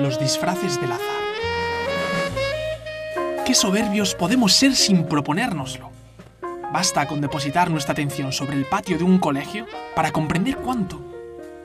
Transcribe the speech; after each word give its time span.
Los 0.00 0.18
disfraces 0.20 0.80
del 0.80 0.92
azar. 0.92 1.06
Qué 3.44 3.54
soberbios 3.54 4.14
podemos 4.14 4.52
ser 4.52 4.76
sin 4.76 5.04
proponérnoslo. 5.04 5.90
Basta 6.72 7.08
con 7.08 7.20
depositar 7.20 7.68
nuestra 7.70 7.94
atención 7.94 8.32
sobre 8.32 8.54
el 8.54 8.64
patio 8.64 8.96
de 8.96 9.04
un 9.04 9.18
colegio 9.18 9.66
para 9.96 10.12
comprender 10.12 10.56
cuánto. 10.58 11.00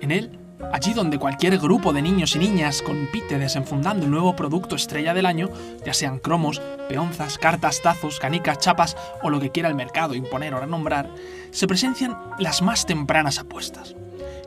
En 0.01 0.09
él, 0.09 0.39
allí 0.71 0.93
donde 0.93 1.19
cualquier 1.19 1.59
grupo 1.59 1.93
de 1.93 2.01
niños 2.01 2.35
y 2.35 2.39
niñas 2.39 2.81
compite 2.81 3.37
desenfundando 3.37 4.05
un 4.05 4.11
nuevo 4.11 4.35
producto 4.35 4.75
estrella 4.75 5.13
del 5.13 5.27
año, 5.27 5.49
ya 5.85 5.93
sean 5.93 6.17
cromos, 6.17 6.59
peonzas, 6.89 7.37
cartas, 7.37 7.81
tazos, 7.83 8.19
canicas, 8.19 8.57
chapas 8.57 8.97
o 9.21 9.29
lo 9.29 9.39
que 9.39 9.51
quiera 9.51 9.69
el 9.69 9.75
mercado 9.75 10.15
imponer 10.15 10.55
o 10.55 10.59
renombrar, 10.59 11.07
se 11.51 11.67
presencian 11.67 12.17
las 12.39 12.63
más 12.63 12.87
tempranas 12.87 13.37
apuestas, 13.37 13.95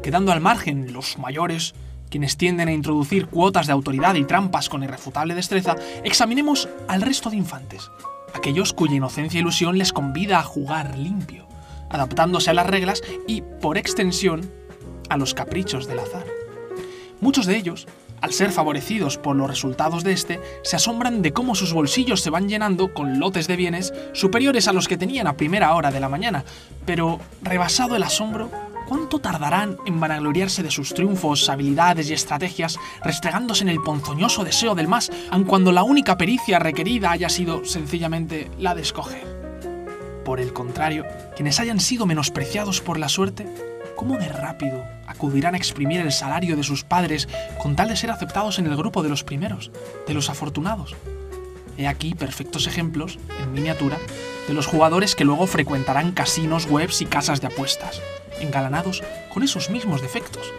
quedando 0.03 0.33
al 0.33 0.41
margen 0.41 0.93
los 0.93 1.19
mayores, 1.19 1.75
quienes 2.11 2.37
tienden 2.37 2.69
a 2.69 2.73
introducir 2.73 3.27
cuotas 3.27 3.67
de 3.67 3.73
autoridad 3.73 4.15
y 4.15 4.25
trampas 4.25 4.69
con 4.69 4.83
irrefutable 4.83 5.35
destreza, 5.35 5.77
examinemos 6.05 6.69
al 6.89 7.03
resto 7.03 7.31
de 7.31 7.37
infantes, 7.37 7.91
aquellos 8.35 8.73
cuya 8.73 8.95
inocencia 8.95 9.39
e 9.39 9.41
ilusión 9.41 9.79
les 9.79 9.93
convida 9.93 10.39
a 10.39 10.43
jugar 10.43 10.97
limpio, 10.97 11.47
adaptándose 11.91 12.51
a 12.51 12.55
las 12.55 12.67
reglas 12.67 13.03
y, 13.27 13.43
por 13.43 13.79
extensión, 13.79 14.51
a 15.09 15.17
los 15.17 15.35
caprichos 15.35 15.87
del 15.87 16.01
azar. 16.01 16.27
Muchos 17.21 17.47
de 17.47 17.57
ellos, 17.57 17.87
al 18.21 18.33
ser 18.33 18.51
favorecidos 18.51 19.19
por 19.19 19.37
los 19.37 19.49
resultados 19.49 20.05
de 20.05 20.13
este, 20.13 20.41
se 20.63 20.77
asombran 20.77 21.23
de 21.23 21.33
cómo 21.33 21.55
sus 21.55 21.73
bolsillos 21.73 22.21
se 22.21 22.31
van 22.31 22.49
llenando 22.49 22.93
con 22.93 23.19
lotes 23.19 23.47
de 23.47 23.57
bienes 23.57 23.93
superiores 24.13 24.69
a 24.69 24.73
los 24.73 24.89
que 24.89 24.97
tenían 24.97 25.27
a 25.27 25.37
primera 25.37 25.75
hora 25.75 25.91
de 25.91 26.01
la 26.01 26.09
mañana, 26.09 26.45
pero 26.85 27.21
rebasado 27.43 27.97
el 27.97 28.03
asombro, 28.03 28.51
¿Cuánto 28.87 29.19
tardarán 29.19 29.79
en 29.85 29.99
vanagloriarse 29.99 30.63
de 30.63 30.71
sus 30.71 30.95
triunfos, 30.95 31.49
habilidades 31.49 32.09
y 32.09 32.13
estrategias, 32.13 32.79
restregándose 33.03 33.65
en 33.65 33.69
el 33.69 33.83
ponzoñoso 33.83 34.45
deseo 34.45 34.77
del 34.77 34.87
más, 34.87 35.11
aun 35.31 35.45
cuando 35.45 35.73
la 35.73 35.83
única 35.83 36.17
pericia 36.17 36.61
requerida 36.61 37.11
haya 37.11 37.29
sido 37.29 37.65
sencillamente 37.65 38.49
la 38.59 38.77
de 38.77 38.83
escoger? 38.83 39.27
Por 40.25 40.39
el 40.39 40.53
contrario, 40.53 41.05
quienes 41.35 41.59
hayan 41.59 41.81
sido 41.81 42.07
menospreciados 42.07 42.81
por 42.81 42.99
la 42.99 43.09
suerte, 43.09 43.47
¿cómo 43.97 44.19
de 44.19 44.29
rápido 44.29 44.85
acudirán 45.09 45.55
a 45.55 45.59
exprimir 45.59 46.01
el 46.01 46.13
salario 46.13 46.57
de 46.57 46.63
sus 46.63 46.85
padres 46.85 47.29
con 47.61 47.75
tal 47.75 47.89
de 47.89 47.97
ser 47.97 48.13
aceptados 48.13 48.61
en 48.61 48.67
el 48.67 48.77
grupo 48.77 49.03
de 49.03 49.09
los 49.09 49.25
primeros, 49.25 49.73
de 50.07 50.15
los 50.15 50.31
afortunados? 50.31 50.95
He 51.77 51.89
aquí 51.89 52.15
perfectos 52.15 52.69
ejemplos, 52.69 53.19
en 53.43 53.53
miniatura, 53.53 53.99
de 54.47 54.55
los 54.55 54.67
jugadores 54.67 55.15
que 55.15 55.25
luego 55.25 55.47
frecuentarán 55.47 56.13
casinos, 56.13 56.67
webs 56.71 57.03
y 57.03 57.07
casas 57.07 57.41
de 57.41 57.49
apuestas 57.49 58.01
engalanados 58.41 59.03
con 59.33 59.43
esos 59.43 59.71
mismos 59.71 60.03
defectos? 60.03 60.53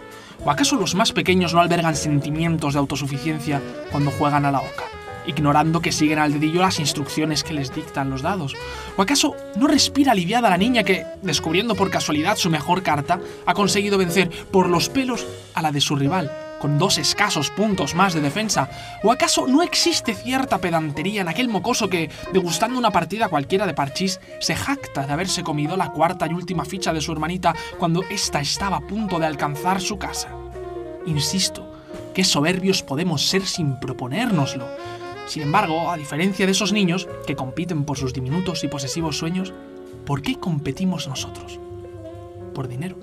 ¿O 0.44 0.50
acaso 0.50 0.76
los 0.76 0.94
más 0.94 1.12
pequeños 1.12 1.54
no 1.54 1.60
albergan 1.60 1.96
sentimientos 1.96 2.74
de 2.74 2.78
autosuficiencia 2.78 3.60
cuando 3.90 4.10
juegan 4.10 4.44
a 4.44 4.52
la 4.52 4.60
oca, 4.60 4.84
ignorando 5.26 5.80
que 5.80 5.92
siguen 5.92 6.18
al 6.18 6.32
dedillo 6.32 6.60
las 6.60 6.78
instrucciones 6.78 7.42
que 7.42 7.54
les 7.54 7.74
dictan 7.74 8.10
los 8.10 8.22
dados? 8.22 8.54
¿O 8.96 9.02
acaso 9.02 9.34
no 9.56 9.66
respira 9.66 10.12
aliviada 10.12 10.50
la 10.50 10.58
niña 10.58 10.84
que, 10.84 11.04
descubriendo 11.22 11.74
por 11.74 11.90
casualidad 11.90 12.36
su 12.36 12.50
mejor 12.50 12.82
carta, 12.82 13.20
ha 13.46 13.54
conseguido 13.54 13.98
vencer 13.98 14.30
por 14.50 14.68
los 14.68 14.88
pelos 14.88 15.26
a 15.54 15.62
la 15.62 15.72
de 15.72 15.80
su 15.80 15.96
rival? 15.96 16.47
Con 16.60 16.78
dos 16.78 16.98
escasos 16.98 17.50
puntos 17.50 17.94
más 17.94 18.14
de 18.14 18.20
defensa? 18.20 18.68
¿O 19.02 19.12
acaso 19.12 19.46
no 19.46 19.62
existe 19.62 20.14
cierta 20.14 20.58
pedantería 20.58 21.22
en 21.22 21.28
aquel 21.28 21.48
mocoso 21.48 21.88
que, 21.88 22.10
degustando 22.32 22.78
una 22.78 22.90
partida 22.90 23.28
cualquiera 23.28 23.66
de 23.66 23.74
parchís, 23.74 24.20
se 24.40 24.56
jacta 24.56 25.06
de 25.06 25.12
haberse 25.12 25.42
comido 25.42 25.76
la 25.76 25.90
cuarta 25.90 26.26
y 26.26 26.34
última 26.34 26.64
ficha 26.64 26.92
de 26.92 27.00
su 27.00 27.12
hermanita 27.12 27.54
cuando 27.78 28.02
ésta 28.10 28.40
estaba 28.40 28.78
a 28.78 28.86
punto 28.86 29.18
de 29.18 29.26
alcanzar 29.26 29.80
su 29.80 29.98
casa? 29.98 30.28
Insisto, 31.06 31.72
qué 32.14 32.24
soberbios 32.24 32.82
podemos 32.82 33.26
ser 33.26 33.46
sin 33.46 33.78
proponérnoslo. 33.80 34.66
Sin 35.26 35.42
embargo, 35.42 35.90
a 35.90 35.96
diferencia 35.96 36.46
de 36.46 36.52
esos 36.52 36.72
niños 36.72 37.06
que 37.26 37.36
compiten 37.36 37.84
por 37.84 37.98
sus 37.98 38.12
diminutos 38.12 38.64
y 38.64 38.68
posesivos 38.68 39.18
sueños, 39.18 39.52
¿por 40.06 40.22
qué 40.22 40.36
competimos 40.36 41.06
nosotros? 41.06 41.60
Por 42.54 42.66
dinero, 42.66 42.96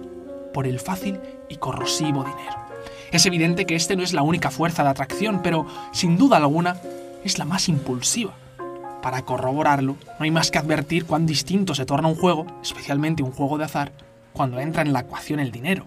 por 0.53 0.67
el 0.67 0.79
fácil 0.79 1.19
y 1.49 1.57
corrosivo 1.57 2.23
dinero. 2.23 2.64
Es 3.11 3.25
evidente 3.25 3.65
que 3.65 3.75
este 3.75 3.95
no 3.95 4.03
es 4.03 4.13
la 4.13 4.23
única 4.23 4.51
fuerza 4.51 4.83
de 4.83 4.89
atracción, 4.89 5.41
pero 5.41 5.65
sin 5.91 6.17
duda 6.17 6.37
alguna 6.37 6.77
es 7.23 7.37
la 7.37 7.45
más 7.45 7.69
impulsiva. 7.69 8.33
Para 9.01 9.23
corroborarlo, 9.23 9.97
no 10.19 10.23
hay 10.23 10.31
más 10.31 10.49
que 10.49 10.57
advertir 10.57 11.05
cuán 11.05 11.25
distinto 11.25 11.75
se 11.75 11.85
torna 11.85 12.07
un 12.07 12.15
juego, 12.15 12.47
especialmente 12.63 13.23
un 13.23 13.31
juego 13.31 13.57
de 13.57 13.65
azar, 13.65 13.91
cuando 14.33 14.59
entra 14.59 14.81
en 14.81 14.93
la 14.93 15.01
ecuación 15.01 15.39
el 15.39 15.51
dinero. 15.51 15.85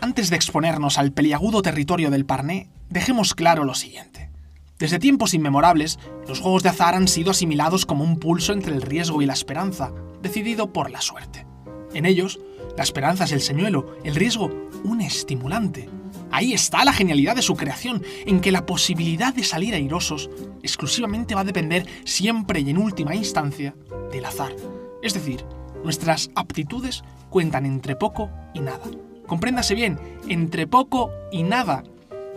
Antes 0.00 0.30
de 0.30 0.36
exponernos 0.36 0.98
al 0.98 1.12
peliagudo 1.12 1.62
territorio 1.62 2.10
del 2.10 2.24
parné, 2.24 2.68
dejemos 2.88 3.34
claro 3.34 3.64
lo 3.64 3.74
siguiente. 3.74 4.30
Desde 4.78 5.00
tiempos 5.00 5.34
inmemorables, 5.34 5.98
los 6.28 6.38
juegos 6.38 6.62
de 6.62 6.68
azar 6.68 6.94
han 6.94 7.08
sido 7.08 7.32
asimilados 7.32 7.84
como 7.84 8.04
un 8.04 8.20
pulso 8.20 8.52
entre 8.52 8.74
el 8.74 8.82
riesgo 8.82 9.22
y 9.22 9.26
la 9.26 9.32
esperanza, 9.32 9.92
decidido 10.22 10.72
por 10.72 10.90
la 10.90 11.00
suerte. 11.00 11.46
En 11.94 12.06
ellos, 12.06 12.38
la 12.76 12.84
esperanza 12.84 13.24
es 13.24 13.32
el 13.32 13.40
señuelo, 13.40 13.96
el 14.04 14.14
riesgo 14.14 14.67
un 14.84 15.00
estimulante. 15.00 15.88
Ahí 16.30 16.52
está 16.52 16.84
la 16.84 16.92
genialidad 16.92 17.36
de 17.36 17.42
su 17.42 17.56
creación, 17.56 18.02
en 18.26 18.40
que 18.40 18.52
la 18.52 18.66
posibilidad 18.66 19.34
de 19.34 19.44
salir 19.44 19.74
airosos 19.74 20.30
exclusivamente 20.62 21.34
va 21.34 21.40
a 21.42 21.44
depender 21.44 21.86
siempre 22.04 22.60
y 22.60 22.70
en 22.70 22.78
última 22.78 23.14
instancia 23.14 23.74
del 24.12 24.24
azar. 24.24 24.54
Es 25.02 25.14
decir, 25.14 25.44
nuestras 25.84 26.30
aptitudes 26.34 27.02
cuentan 27.30 27.66
entre 27.66 27.96
poco 27.96 28.30
y 28.54 28.60
nada. 28.60 28.84
Compréndase 29.26 29.74
bien, 29.74 29.98
entre 30.28 30.66
poco 30.66 31.10
y 31.30 31.42
nada. 31.42 31.84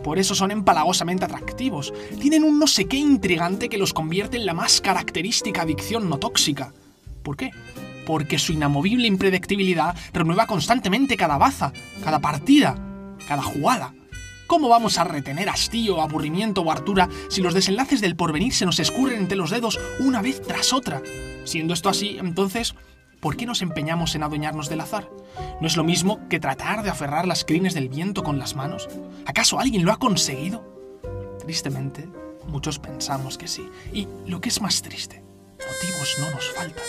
Por 0.03 0.19
eso 0.19 0.35
son 0.35 0.52
empalagosamente 0.52 1.25
atractivos. 1.25 1.94
Tienen 2.19 2.44
un 2.44 2.59
no 2.59 2.68
sé 2.68 2.85
qué 2.85 2.97
intrigante 2.97 3.69
que 3.69 3.78
los 3.78 3.94
convierte 3.94 4.38
en 4.38 4.46
la 4.46 4.53
más 4.53 4.81
característica 4.81 5.62
adicción 5.62 6.09
no 6.09 6.18
tóxica. 6.18 6.73
¿Por 7.23 7.38
qué? 7.38 7.52
Porque 8.06 8.39
su 8.39 8.53
inamovible 8.53 9.07
impredictibilidad 9.07 9.95
renueva 10.13 10.47
constantemente 10.47 11.17
cada 11.17 11.38
baza, 11.38 11.73
cada 12.03 12.19
partida, 12.19 12.75
cada 13.28 13.41
jugada. 13.41 13.94
¿Cómo 14.47 14.67
vamos 14.67 14.97
a 14.97 15.06
retener 15.06 15.47
hastío, 15.47 16.01
aburrimiento 16.01 16.61
o 16.61 16.72
hartura 16.72 17.07
si 17.29 17.41
los 17.41 17.53
desenlaces 17.53 18.01
del 18.01 18.17
porvenir 18.17 18.53
se 18.53 18.66
nos 18.66 18.79
escurren 18.79 19.19
entre 19.19 19.38
los 19.38 19.50
dedos 19.50 19.79
una 20.00 20.22
vez 20.22 20.41
tras 20.41 20.73
otra? 20.73 21.01
Siendo 21.45 21.73
esto 21.73 21.88
así, 21.88 22.17
entonces, 22.19 22.75
¿por 23.22 23.38
qué 23.38 23.45
nos 23.45 23.61
empeñamos 23.61 24.13
en 24.13 24.23
adueñarnos 24.23 24.67
del 24.67 24.81
azar? 24.81 25.09
¿No 25.61 25.67
es 25.67 25.78
lo 25.78 25.85
mismo 25.85 26.28
que 26.28 26.41
tratar 26.41 26.84
de 26.84 26.90
aferrar 26.90 27.28
las 27.28 27.45
crines 27.45 27.73
del 27.73 27.88
viento 27.88 28.23
con 28.23 28.40
las 28.40 28.56
manos? 28.56 28.90
¿Acaso 29.25 29.57
alguien 29.57 29.85
lo 29.85 29.94
ha 29.94 30.00
conseguido? 30.00 30.66
Tristemente, 31.40 32.09
muchos 32.47 32.78
pensamos 32.78 33.38
que 33.38 33.47
sí. 33.47 33.69
Y 33.94 34.07
lo 34.28 34.41
que 34.41 34.50
es 34.50 34.61
más 34.61 34.81
triste, 34.81 35.23
motivos 35.59 36.17
no 36.19 36.29
nos 36.29 36.51
faltan. 36.51 36.84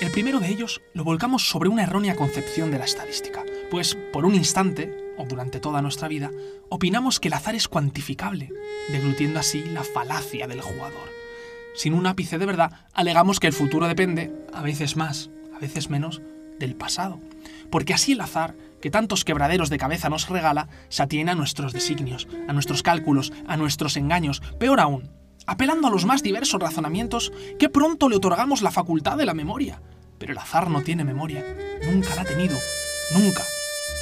El 0.00 0.10
primero 0.10 0.40
de 0.40 0.48
ellos 0.48 0.80
lo 0.94 1.04
volcamos 1.04 1.50
sobre 1.50 1.68
una 1.68 1.82
errónea 1.82 2.16
concepción 2.16 2.70
de 2.70 2.78
la 2.78 2.86
estadística, 2.86 3.44
pues 3.70 3.98
por 4.14 4.24
un 4.24 4.34
instante, 4.34 5.14
o 5.18 5.26
durante 5.26 5.60
toda 5.60 5.82
nuestra 5.82 6.08
vida, 6.08 6.30
opinamos 6.70 7.20
que 7.20 7.28
el 7.28 7.34
azar 7.34 7.54
es 7.54 7.68
cuantificable, 7.68 8.48
deglutiendo 8.90 9.38
así 9.38 9.62
la 9.62 9.84
falacia 9.84 10.46
del 10.46 10.62
jugador. 10.62 11.10
Sin 11.74 11.92
un 11.92 12.06
ápice 12.06 12.38
de 12.38 12.46
verdad, 12.46 12.86
alegamos 12.94 13.40
que 13.40 13.46
el 13.46 13.52
futuro 13.52 13.88
depende, 13.88 14.32
a 14.54 14.62
veces 14.62 14.96
más, 14.96 15.28
a 15.54 15.58
veces 15.58 15.90
menos, 15.90 16.22
del 16.58 16.76
pasado, 16.76 17.20
porque 17.70 17.92
así 17.92 18.12
el 18.12 18.22
azar, 18.22 18.56
que 18.80 18.90
tantos 18.90 19.26
quebraderos 19.26 19.68
de 19.68 19.76
cabeza 19.76 20.08
nos 20.08 20.30
regala, 20.30 20.68
se 20.88 21.02
atiene 21.02 21.32
a 21.32 21.34
nuestros 21.34 21.74
designios, 21.74 22.26
a 22.48 22.54
nuestros 22.54 22.82
cálculos, 22.82 23.34
a 23.46 23.58
nuestros 23.58 23.98
engaños, 23.98 24.40
peor 24.58 24.80
aún, 24.80 25.19
apelando 25.46 25.88
a 25.88 25.90
los 25.90 26.04
más 26.04 26.22
diversos 26.22 26.60
razonamientos, 26.60 27.32
que 27.58 27.68
pronto 27.68 28.08
le 28.08 28.16
otorgamos 28.16 28.62
la 28.62 28.70
facultad 28.70 29.16
de 29.16 29.26
la 29.26 29.34
memoria. 29.34 29.80
Pero 30.18 30.32
el 30.32 30.38
azar 30.38 30.70
no 30.70 30.82
tiene 30.82 31.04
memoria, 31.04 31.44
nunca 31.86 32.14
la 32.14 32.22
ha 32.22 32.24
tenido, 32.24 32.56
nunca. 33.14 33.44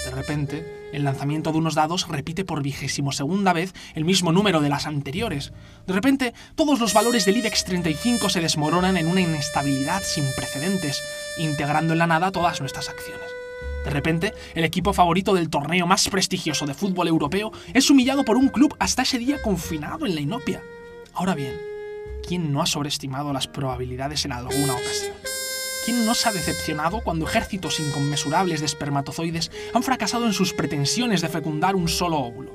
De 0.04 0.10
repente, 0.10 0.78
el 0.92 1.04
lanzamiento 1.04 1.52
de 1.52 1.58
unos 1.58 1.74
dados 1.74 2.08
repite 2.08 2.44
por 2.44 2.62
vigésimo 2.62 3.12
segunda 3.12 3.52
vez 3.52 3.74
el 3.94 4.04
mismo 4.04 4.32
número 4.32 4.60
de 4.60 4.68
las 4.68 4.86
anteriores. 4.86 5.52
De 5.86 5.92
repente, 5.92 6.34
todos 6.54 6.80
los 6.80 6.94
valores 6.94 7.24
del 7.24 7.36
IBEX 7.36 7.64
35 7.64 8.28
se 8.30 8.40
desmoronan 8.40 8.96
en 8.96 9.06
una 9.06 9.20
inestabilidad 9.20 10.02
sin 10.02 10.24
precedentes, 10.34 11.02
integrando 11.38 11.92
en 11.92 11.98
la 11.98 12.06
nada 12.06 12.32
todas 12.32 12.60
nuestras 12.60 12.88
acciones. 12.88 13.28
De 13.84 13.90
repente, 13.90 14.34
el 14.54 14.64
equipo 14.64 14.92
favorito 14.92 15.34
del 15.34 15.50
torneo 15.50 15.86
más 15.86 16.08
prestigioso 16.08 16.66
de 16.66 16.74
fútbol 16.74 17.08
europeo 17.08 17.52
es 17.74 17.90
humillado 17.90 18.24
por 18.24 18.36
un 18.36 18.48
club 18.48 18.74
hasta 18.78 19.02
ese 19.02 19.18
día 19.18 19.40
confinado 19.42 20.06
en 20.06 20.14
la 20.14 20.20
inopia. 20.20 20.62
Ahora 21.18 21.34
bien, 21.34 21.60
¿quién 22.24 22.52
no 22.52 22.62
ha 22.62 22.66
sobreestimado 22.66 23.32
las 23.32 23.48
probabilidades 23.48 24.24
en 24.24 24.30
alguna 24.30 24.74
ocasión? 24.74 25.16
¿Quién 25.84 26.06
no 26.06 26.14
se 26.14 26.28
ha 26.28 26.32
decepcionado 26.32 27.02
cuando 27.02 27.26
ejércitos 27.26 27.80
inconmensurables 27.80 28.60
de 28.60 28.66
espermatozoides 28.66 29.50
han 29.74 29.82
fracasado 29.82 30.26
en 30.26 30.32
sus 30.32 30.52
pretensiones 30.52 31.20
de 31.20 31.28
fecundar 31.28 31.74
un 31.74 31.88
solo 31.88 32.18
óvulo? 32.18 32.52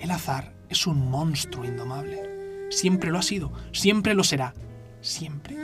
El 0.00 0.10
azar 0.10 0.52
es 0.68 0.88
un 0.88 1.08
monstruo 1.08 1.64
indomable. 1.64 2.68
Siempre 2.70 3.12
lo 3.12 3.18
ha 3.18 3.22
sido, 3.22 3.52
siempre 3.70 4.14
lo 4.14 4.24
será, 4.24 4.52
siempre. 5.00 5.54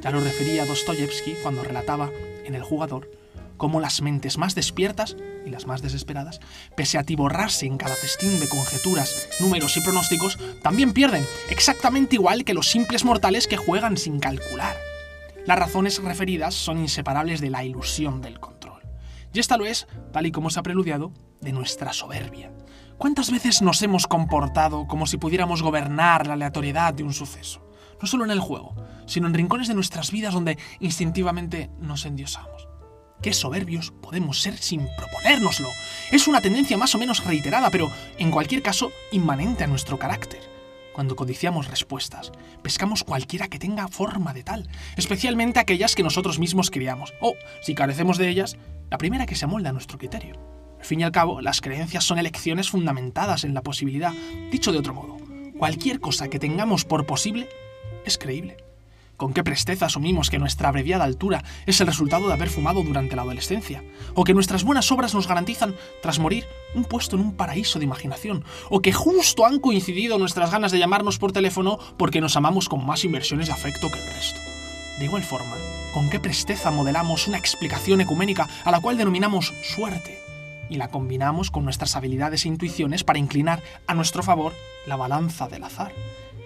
Ya 0.00 0.12
lo 0.12 0.20
refería 0.20 0.66
Dostoyevsky 0.66 1.34
cuando 1.42 1.64
relataba, 1.64 2.12
en 2.44 2.54
El 2.54 2.62
jugador, 2.62 3.10
cómo 3.56 3.80
las 3.80 4.02
mentes 4.02 4.38
más 4.38 4.54
despiertas 4.54 5.16
y 5.44 5.50
las 5.50 5.66
más 5.66 5.82
desesperadas, 5.82 6.40
pese 6.76 6.98
a 6.98 7.04
tiborrarse 7.04 7.66
en 7.66 7.78
cada 7.78 7.94
festín 7.94 8.40
de 8.40 8.48
conjeturas, 8.48 9.28
números 9.40 9.76
y 9.76 9.80
pronósticos, 9.80 10.38
también 10.62 10.92
pierden, 10.92 11.26
exactamente 11.50 12.16
igual 12.16 12.44
que 12.44 12.54
los 12.54 12.70
simples 12.70 13.04
mortales 13.04 13.46
que 13.46 13.56
juegan 13.56 13.96
sin 13.96 14.18
calcular. 14.18 14.76
Las 15.46 15.58
razones 15.58 16.02
referidas 16.02 16.54
son 16.54 16.78
inseparables 16.78 17.40
de 17.40 17.50
la 17.50 17.64
ilusión 17.64 18.20
del 18.20 18.40
control. 18.40 18.82
Y 19.32 19.38
esta 19.38 19.56
lo 19.56 19.66
es, 19.66 19.86
tal 20.12 20.26
y 20.26 20.32
como 20.32 20.50
se 20.50 20.58
ha 20.58 20.62
preludiado, 20.62 21.12
de 21.40 21.52
nuestra 21.52 21.92
soberbia. 21.92 22.50
¿Cuántas 22.98 23.30
veces 23.30 23.60
nos 23.60 23.82
hemos 23.82 24.06
comportado 24.06 24.86
como 24.86 25.06
si 25.06 25.18
pudiéramos 25.18 25.62
gobernar 25.62 26.26
la 26.26 26.32
aleatoriedad 26.32 26.94
de 26.94 27.04
un 27.04 27.12
suceso? 27.12 27.62
No 28.00 28.08
solo 28.08 28.24
en 28.24 28.30
el 28.30 28.40
juego, 28.40 28.74
sino 29.06 29.26
en 29.26 29.34
rincones 29.34 29.68
de 29.68 29.74
nuestras 29.74 30.10
vidas 30.10 30.34
donde 30.34 30.58
instintivamente 30.80 31.70
nos 31.78 32.06
endiosamos. 32.06 32.65
Soberbios 33.32 33.92
podemos 34.02 34.42
ser 34.42 34.56
sin 34.56 34.88
proponérnoslo. 34.96 35.68
Es 36.10 36.28
una 36.28 36.40
tendencia 36.40 36.76
más 36.76 36.94
o 36.94 36.98
menos 36.98 37.24
reiterada, 37.24 37.70
pero 37.70 37.90
en 38.18 38.30
cualquier 38.30 38.62
caso 38.62 38.92
inmanente 39.10 39.64
a 39.64 39.66
nuestro 39.66 39.98
carácter. 39.98 40.40
Cuando 40.92 41.14
codiciamos 41.14 41.68
respuestas, 41.68 42.32
pescamos 42.62 43.04
cualquiera 43.04 43.48
que 43.48 43.58
tenga 43.58 43.88
forma 43.88 44.32
de 44.32 44.42
tal, 44.42 44.68
especialmente 44.96 45.60
aquellas 45.60 45.94
que 45.94 46.02
nosotros 46.02 46.38
mismos 46.38 46.70
criamos, 46.70 47.12
o, 47.20 47.34
si 47.60 47.74
carecemos 47.74 48.16
de 48.16 48.30
ellas, 48.30 48.56
la 48.90 48.98
primera 48.98 49.26
que 49.26 49.34
se 49.34 49.44
amolda 49.44 49.70
a 49.70 49.72
nuestro 49.74 49.98
criterio. 49.98 50.36
Al 50.78 50.84
fin 50.84 51.00
y 51.00 51.04
al 51.04 51.12
cabo, 51.12 51.40
las 51.40 51.60
creencias 51.60 52.04
son 52.04 52.18
elecciones 52.18 52.70
fundamentadas 52.70 53.44
en 53.44 53.52
la 53.52 53.62
posibilidad. 53.62 54.12
Dicho 54.50 54.72
de 54.72 54.78
otro 54.78 54.94
modo, 54.94 55.18
cualquier 55.58 56.00
cosa 56.00 56.28
que 56.28 56.38
tengamos 56.38 56.84
por 56.84 57.06
posible 57.06 57.48
es 58.04 58.16
creíble. 58.18 58.65
¿Con 59.16 59.32
qué 59.32 59.42
presteza 59.42 59.86
asumimos 59.86 60.28
que 60.28 60.38
nuestra 60.38 60.68
abreviada 60.68 61.04
altura 61.04 61.42
es 61.64 61.80
el 61.80 61.86
resultado 61.86 62.26
de 62.26 62.34
haber 62.34 62.50
fumado 62.50 62.82
durante 62.82 63.16
la 63.16 63.22
adolescencia? 63.22 63.82
¿O 64.14 64.24
que 64.24 64.34
nuestras 64.34 64.62
buenas 64.62 64.92
obras 64.92 65.14
nos 65.14 65.26
garantizan, 65.26 65.74
tras 66.02 66.18
morir, 66.18 66.44
un 66.74 66.84
puesto 66.84 67.16
en 67.16 67.22
un 67.22 67.34
paraíso 67.34 67.78
de 67.78 67.86
imaginación? 67.86 68.44
¿O 68.68 68.80
que 68.80 68.92
justo 68.92 69.46
han 69.46 69.58
coincidido 69.58 70.18
nuestras 70.18 70.50
ganas 70.50 70.70
de 70.70 70.78
llamarnos 70.78 71.18
por 71.18 71.32
teléfono 71.32 71.78
porque 71.96 72.20
nos 72.20 72.36
amamos 72.36 72.68
con 72.68 72.84
más 72.84 73.04
inversiones 73.04 73.46
de 73.46 73.54
afecto 73.54 73.90
que 73.90 73.98
el 73.98 74.06
resto? 74.06 74.38
De 74.98 75.06
igual 75.06 75.22
forma, 75.22 75.56
¿con 75.94 76.10
qué 76.10 76.20
presteza 76.20 76.70
modelamos 76.70 77.26
una 77.26 77.38
explicación 77.38 78.02
ecuménica 78.02 78.48
a 78.64 78.70
la 78.70 78.80
cual 78.80 78.98
denominamos 78.98 79.54
suerte? 79.62 80.18
Y 80.68 80.76
la 80.76 80.88
combinamos 80.88 81.50
con 81.50 81.64
nuestras 81.64 81.96
habilidades 81.96 82.44
e 82.44 82.48
intuiciones 82.48 83.02
para 83.02 83.18
inclinar 83.18 83.62
a 83.86 83.94
nuestro 83.94 84.22
favor 84.22 84.52
la 84.86 84.96
balanza 84.96 85.48
del 85.48 85.64
azar 85.64 85.92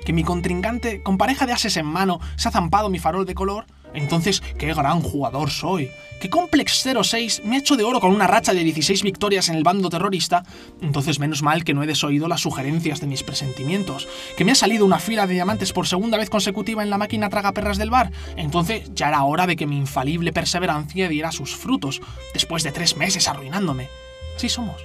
que 0.04 0.12
mi 0.12 0.24
contrincante, 0.24 1.02
con 1.02 1.18
pareja 1.18 1.46
de 1.46 1.52
ases 1.52 1.76
en 1.76 1.86
mano, 1.86 2.20
se 2.36 2.48
ha 2.48 2.52
zampado 2.52 2.88
mi 2.88 2.98
farol 2.98 3.26
de 3.26 3.34
color, 3.34 3.66
entonces 3.94 4.42
qué 4.58 4.72
gran 4.74 5.00
jugador 5.00 5.50
soy. 5.50 5.90
Que 6.20 6.28
Complex 6.28 6.86
06 7.02 7.42
me 7.44 7.56
ha 7.56 7.58
hecho 7.60 7.76
de 7.76 7.84
oro 7.84 7.98
con 7.98 8.14
una 8.14 8.26
racha 8.26 8.52
de 8.52 8.62
16 8.62 9.02
victorias 9.02 9.48
en 9.48 9.54
el 9.54 9.64
bando 9.64 9.88
terrorista, 9.88 10.42
entonces 10.82 11.18
menos 11.18 11.42
mal 11.42 11.64
que 11.64 11.72
no 11.72 11.82
he 11.82 11.86
desoído 11.86 12.28
las 12.28 12.42
sugerencias 12.42 13.00
de 13.00 13.06
mis 13.06 13.22
presentimientos. 13.22 14.06
Que 14.36 14.44
me 14.44 14.52
ha 14.52 14.54
salido 14.54 14.84
una 14.84 14.98
fila 14.98 15.26
de 15.26 15.34
diamantes 15.34 15.72
por 15.72 15.86
segunda 15.86 16.18
vez 16.18 16.28
consecutiva 16.28 16.82
en 16.82 16.90
la 16.90 16.98
máquina 16.98 17.30
tragaperras 17.30 17.78
del 17.78 17.90
bar, 17.90 18.12
entonces 18.36 18.90
ya 18.94 19.08
era 19.08 19.24
hora 19.24 19.46
de 19.46 19.56
que 19.56 19.66
mi 19.66 19.78
infalible 19.78 20.32
perseverancia 20.32 21.08
diera 21.08 21.32
sus 21.32 21.56
frutos, 21.56 22.02
después 22.34 22.62
de 22.64 22.72
tres 22.72 22.96
meses 22.96 23.26
arruinándome. 23.26 23.88
Así 24.36 24.50
somos, 24.50 24.76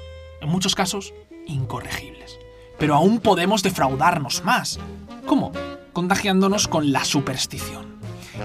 en 0.42 0.50
muchos 0.50 0.74
casos, 0.74 1.14
incorregibles. 1.48 2.40
Pero 2.78 2.96
aún 2.96 3.20
podemos 3.20 3.64
defraudarnos 3.64 4.44
más. 4.44 4.80
¿Cómo? 5.26 5.52
Contagiándonos 5.92 6.68
con 6.68 6.92
la 6.92 7.04
superstición. 7.04 7.96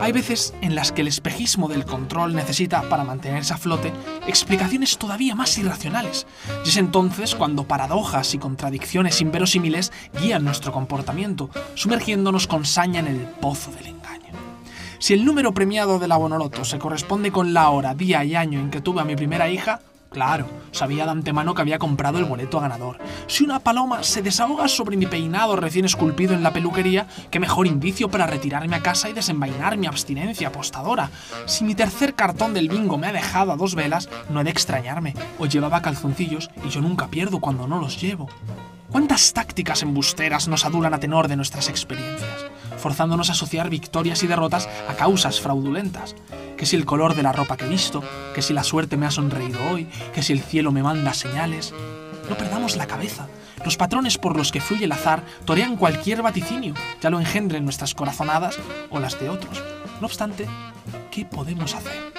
Hay 0.01 0.13
veces 0.13 0.55
en 0.63 0.75
las 0.75 0.93
que 0.93 1.03
el 1.03 1.09
espejismo 1.09 1.69
del 1.69 1.85
control 1.85 2.35
necesita, 2.35 2.83
para 2.89 3.05
mantenerse 3.05 3.53
a 3.53 3.59
flote, 3.59 3.93
explicaciones 4.27 4.97
todavía 4.97 5.35
más 5.35 5.59
irracionales. 5.59 6.27
Y 6.65 6.69
es 6.69 6.77
entonces 6.79 7.35
cuando 7.35 7.65
paradojas 7.65 8.33
y 8.35 8.39
contradicciones 8.39 9.21
inverosímiles 9.21 9.93
guían 10.21 10.45
nuestro 10.45 10.73
comportamiento, 10.73 11.51
sumergiéndonos 11.75 12.47
con 12.47 12.65
saña 12.65 13.01
en 13.01 13.09
el 13.09 13.21
pozo 13.21 13.71
del 13.73 13.89
engaño. 13.89 14.33
Si 14.99 15.13
el 15.13 15.25
número 15.25 15.53
premiado 15.53 15.99
de 15.99 16.09
la 16.09 16.17
Bonoloto 16.17 16.65
se 16.65 16.79
corresponde 16.79 17.31
con 17.31 17.53
la 17.53 17.69
hora, 17.71 17.95
día 17.95 18.25
y 18.25 18.37
año 18.37 18.61
en 18.61 18.71
que 18.71 18.81
tuve 18.81 19.01
a 19.01 19.05
mi 19.05 19.17
primera 19.17 19.51
hija, 19.51 19.81
Claro, 20.11 20.49
sabía 20.73 21.05
de 21.05 21.13
antemano 21.13 21.55
que 21.55 21.63
había 21.63 21.79
comprado 21.79 22.19
el 22.19 22.25
boleto 22.25 22.59
ganador. 22.59 22.99
Si 23.29 23.45
una 23.45 23.61
paloma 23.61 24.03
se 24.03 24.23
desahoga 24.23 24.67
sobre 24.67 24.97
mi 24.97 25.07
peinado 25.07 25.55
recién 25.55 25.85
esculpido 25.85 26.35
en 26.35 26.43
la 26.43 26.53
peluquería, 26.53 27.07
qué 27.31 27.39
mejor 27.39 27.69
indicio 27.69 28.11
para 28.11 28.27
retirarme 28.27 28.75
a 28.75 28.83
casa 28.83 29.09
y 29.09 29.13
desenvainar 29.13 29.77
mi 29.77 29.87
abstinencia 29.87 30.49
apostadora. 30.49 31.11
Si 31.47 31.63
mi 31.63 31.77
tercer 31.77 32.15
cartón 32.15 32.55
del 32.55 32.69
bingo 32.69 32.99
me 32.99 33.07
ha 33.07 33.13
dejado 33.13 33.53
a 33.53 33.57
dos 33.57 33.77
velas, 33.77 34.09
no 34.31 34.41
he 34.41 34.45
de 34.45 34.51
extrañarme, 34.51 35.15
o 35.39 35.47
llevaba 35.47 35.81
calzoncillos 35.81 36.51
y 36.65 36.71
yo 36.71 36.81
nunca 36.81 37.07
pierdo 37.07 37.39
cuando 37.39 37.69
no 37.69 37.79
los 37.79 38.01
llevo. 38.01 38.29
¿Cuántas 38.91 39.33
tácticas 39.33 39.83
embusteras 39.83 40.49
nos 40.49 40.65
adulan 40.65 40.95
a 40.95 41.01
tenor 41.01 41.29
de 41.29 41.37
nuestras 41.37 41.69
experiencias, 41.69 42.47
forzándonos 42.77 43.29
a 43.29 43.33
asociar 43.33 43.71
victorias 43.71 44.23
y 44.23 44.27
derrotas 44.27 44.69
a 44.89 44.95
causas 44.95 45.41
fraudulentas? 45.41 46.15
que 46.61 46.67
si 46.67 46.77
el 46.77 46.85
color 46.85 47.15
de 47.15 47.23
la 47.23 47.33
ropa 47.33 47.57
que 47.57 47.65
he 47.65 47.69
visto, 47.71 48.05
que 48.35 48.43
si 48.43 48.53
la 48.53 48.65
suerte 48.65 48.99
me 48.99 49.07
ha 49.07 49.11
sonreído 49.11 49.59
hoy, 49.71 49.87
que 50.13 50.23
si 50.23 50.35
el 50.35 50.43
cielo 50.43 50.73
me 50.73 50.83
manda 50.83 51.15
señales. 51.15 51.73
No 52.29 52.37
perdamos 52.37 52.77
la 52.77 52.87
cabeza. 52.87 53.29
Los 53.65 53.79
patrones 53.79 54.19
por 54.19 54.37
los 54.37 54.53
que 54.53 54.61
fluye 54.61 54.85
el 54.85 54.93
azar 54.93 55.25
torean 55.47 55.79
cualquier 55.79 56.21
vaticinio, 56.21 56.75
ya 57.01 57.09
lo 57.09 57.19
engendren 57.19 57.65
nuestras 57.65 57.95
corazonadas 57.95 58.59
o 58.91 59.01
las 59.01 59.19
de 59.19 59.31
otros. 59.31 59.65
No 60.03 60.07
obstante, 60.07 60.49
¿qué 61.11 61.25
podemos 61.25 61.75
hacer? 61.75 62.13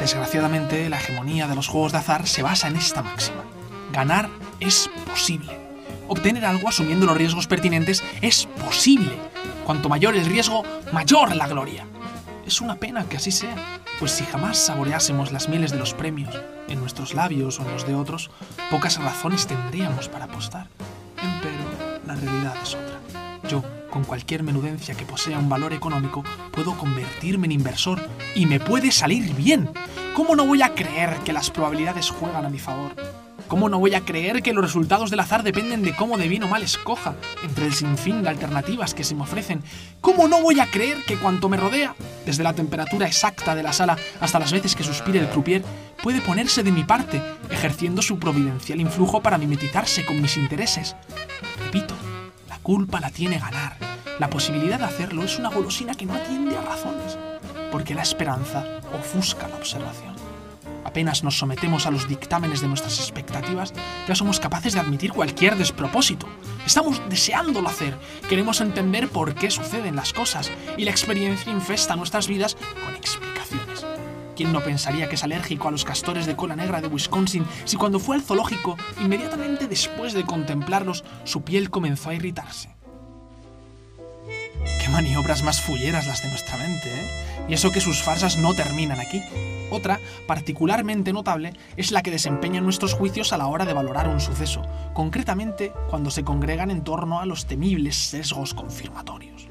Desgraciadamente, 0.00 0.88
la 0.88 0.96
hegemonía 0.96 1.46
de 1.46 1.54
los 1.54 1.68
juegos 1.68 1.92
de 1.92 1.98
azar 1.98 2.26
se 2.26 2.42
basa 2.42 2.68
en 2.68 2.76
esta 2.76 3.02
máxima. 3.02 3.44
Ganar 3.92 4.30
es 4.60 4.88
posible. 5.06 5.63
Obtener 6.08 6.44
algo 6.44 6.68
asumiendo 6.68 7.06
los 7.06 7.16
riesgos 7.16 7.46
pertinentes 7.46 8.02
es 8.20 8.46
posible. 8.64 9.12
Cuanto 9.64 9.88
mayor 9.88 10.14
el 10.16 10.26
riesgo, 10.26 10.62
mayor 10.92 11.34
la 11.34 11.48
gloria. 11.48 11.86
Es 12.46 12.60
una 12.60 12.76
pena 12.76 13.04
que 13.08 13.16
así 13.16 13.30
sea, 13.30 13.56
pues 13.98 14.12
si 14.12 14.24
jamás 14.24 14.58
saboreásemos 14.58 15.32
las 15.32 15.48
mieles 15.48 15.70
de 15.70 15.78
los 15.78 15.94
premios, 15.94 16.34
en 16.68 16.78
nuestros 16.80 17.14
labios 17.14 17.58
o 17.58 17.62
en 17.62 17.72
los 17.72 17.86
de 17.86 17.94
otros, 17.94 18.30
pocas 18.70 18.98
razones 18.98 19.46
tendríamos 19.46 20.08
para 20.08 20.26
apostar. 20.26 20.68
Pero 21.16 22.02
la 22.06 22.14
realidad 22.14 22.54
es 22.62 22.74
otra. 22.74 23.00
Yo, 23.48 23.62
con 23.90 24.04
cualquier 24.04 24.42
menudencia 24.42 24.94
que 24.94 25.06
posea 25.06 25.38
un 25.38 25.48
valor 25.48 25.72
económico, 25.72 26.22
puedo 26.52 26.76
convertirme 26.76 27.46
en 27.46 27.52
inversor 27.52 28.06
y 28.34 28.44
me 28.44 28.60
puede 28.60 28.92
salir 28.92 29.34
bien. 29.34 29.70
¿Cómo 30.14 30.36
no 30.36 30.44
voy 30.44 30.60
a 30.60 30.74
creer 30.74 31.16
que 31.24 31.32
las 31.32 31.50
probabilidades 31.50 32.10
juegan 32.10 32.44
a 32.44 32.50
mi 32.50 32.58
favor? 32.58 32.92
¿Cómo 33.48 33.68
no 33.68 33.78
voy 33.78 33.94
a 33.94 34.00
creer 34.00 34.42
que 34.42 34.54
los 34.54 34.64
resultados 34.64 35.10
del 35.10 35.20
azar 35.20 35.42
dependen 35.42 35.82
de 35.82 35.94
cómo 35.94 36.16
de 36.16 36.28
bien 36.28 36.44
o 36.44 36.48
mal 36.48 36.62
escoja, 36.62 37.14
entre 37.42 37.66
el 37.66 37.74
sinfín 37.74 38.22
de 38.22 38.30
alternativas 38.30 38.94
que 38.94 39.04
se 39.04 39.14
me 39.14 39.22
ofrecen? 39.22 39.62
¿Cómo 40.00 40.28
no 40.28 40.40
voy 40.40 40.60
a 40.60 40.70
creer 40.70 41.04
que 41.04 41.18
cuanto 41.18 41.50
me 41.50 41.58
rodea, 41.58 41.94
desde 42.24 42.42
la 42.42 42.54
temperatura 42.54 43.06
exacta 43.06 43.54
de 43.54 43.62
la 43.62 43.74
sala 43.74 43.98
hasta 44.20 44.38
las 44.38 44.50
veces 44.50 44.74
que 44.74 44.82
suspire 44.82 45.20
el 45.20 45.28
croupier, 45.28 45.62
puede 46.02 46.22
ponerse 46.22 46.62
de 46.62 46.72
mi 46.72 46.84
parte, 46.84 47.22
ejerciendo 47.50 48.00
su 48.00 48.18
providencial 48.18 48.80
influjo 48.80 49.22
para 49.22 49.38
mimetizarse 49.38 50.06
con 50.06 50.22
mis 50.22 50.38
intereses? 50.38 50.96
Repito, 51.66 51.94
la 52.48 52.58
culpa 52.60 52.98
la 52.98 53.10
tiene 53.10 53.38
ganar. 53.38 53.76
La 54.18 54.30
posibilidad 54.30 54.78
de 54.78 54.86
hacerlo 54.86 55.22
es 55.22 55.38
una 55.38 55.50
golosina 55.50 55.94
que 55.94 56.06
no 56.06 56.14
atiende 56.14 56.56
a 56.56 56.62
razones, 56.62 57.18
porque 57.70 57.94
la 57.94 58.02
esperanza 58.02 58.64
ofusca 58.98 59.48
la 59.48 59.56
observación 59.56 60.13
apenas 60.84 61.24
nos 61.24 61.38
sometemos 61.38 61.86
a 61.86 61.90
los 61.90 62.08
dictámenes 62.08 62.60
de 62.60 62.68
nuestras 62.68 62.98
expectativas, 62.98 63.72
ya 64.06 64.14
somos 64.14 64.40
capaces 64.40 64.74
de 64.74 64.80
admitir 64.80 65.12
cualquier 65.12 65.56
despropósito. 65.56 66.26
Estamos 66.66 67.00
deseándolo 67.08 67.68
hacer, 67.68 67.96
queremos 68.28 68.60
entender 68.60 69.08
por 69.08 69.34
qué 69.34 69.50
suceden 69.50 69.96
las 69.96 70.12
cosas, 70.12 70.50
y 70.76 70.84
la 70.84 70.90
experiencia 70.90 71.52
infesta 71.52 71.96
nuestras 71.96 72.28
vidas 72.28 72.56
con 72.84 72.94
explicaciones. 72.94 73.86
¿Quién 74.36 74.52
no 74.52 74.60
pensaría 74.60 75.08
que 75.08 75.14
es 75.14 75.22
alérgico 75.22 75.68
a 75.68 75.70
los 75.70 75.84
castores 75.84 76.26
de 76.26 76.34
cola 76.34 76.56
negra 76.56 76.80
de 76.80 76.88
Wisconsin 76.88 77.46
si 77.64 77.76
cuando 77.76 78.00
fue 78.00 78.16
al 78.16 78.22
zoológico, 78.22 78.76
inmediatamente 79.00 79.68
después 79.68 80.12
de 80.12 80.24
contemplarlos, 80.24 81.04
su 81.22 81.42
piel 81.42 81.70
comenzó 81.70 82.10
a 82.10 82.14
irritarse? 82.14 82.73
Qué 84.80 84.88
maniobras 84.90 85.42
más 85.42 85.60
fulleras 85.60 86.06
las 86.06 86.22
de 86.22 86.28
nuestra 86.28 86.56
mente, 86.56 86.88
¿eh? 86.88 87.24
Y 87.48 87.54
eso 87.54 87.70
que 87.70 87.80
sus 87.80 88.02
farsas 88.02 88.36
no 88.36 88.54
terminan 88.54 89.00
aquí. 89.00 89.22
Otra, 89.70 90.00
particularmente 90.26 91.12
notable, 91.12 91.52
es 91.76 91.90
la 91.90 92.02
que 92.02 92.10
desempeñan 92.10 92.64
nuestros 92.64 92.94
juicios 92.94 93.32
a 93.32 93.38
la 93.38 93.46
hora 93.46 93.64
de 93.64 93.72
valorar 93.72 94.08
un 94.08 94.20
suceso, 94.20 94.62
concretamente 94.94 95.72
cuando 95.88 96.10
se 96.10 96.24
congregan 96.24 96.70
en 96.70 96.84
torno 96.84 97.20
a 97.20 97.26
los 97.26 97.46
temibles 97.46 97.96
sesgos 97.96 98.54
confirmatorios. 98.54 99.48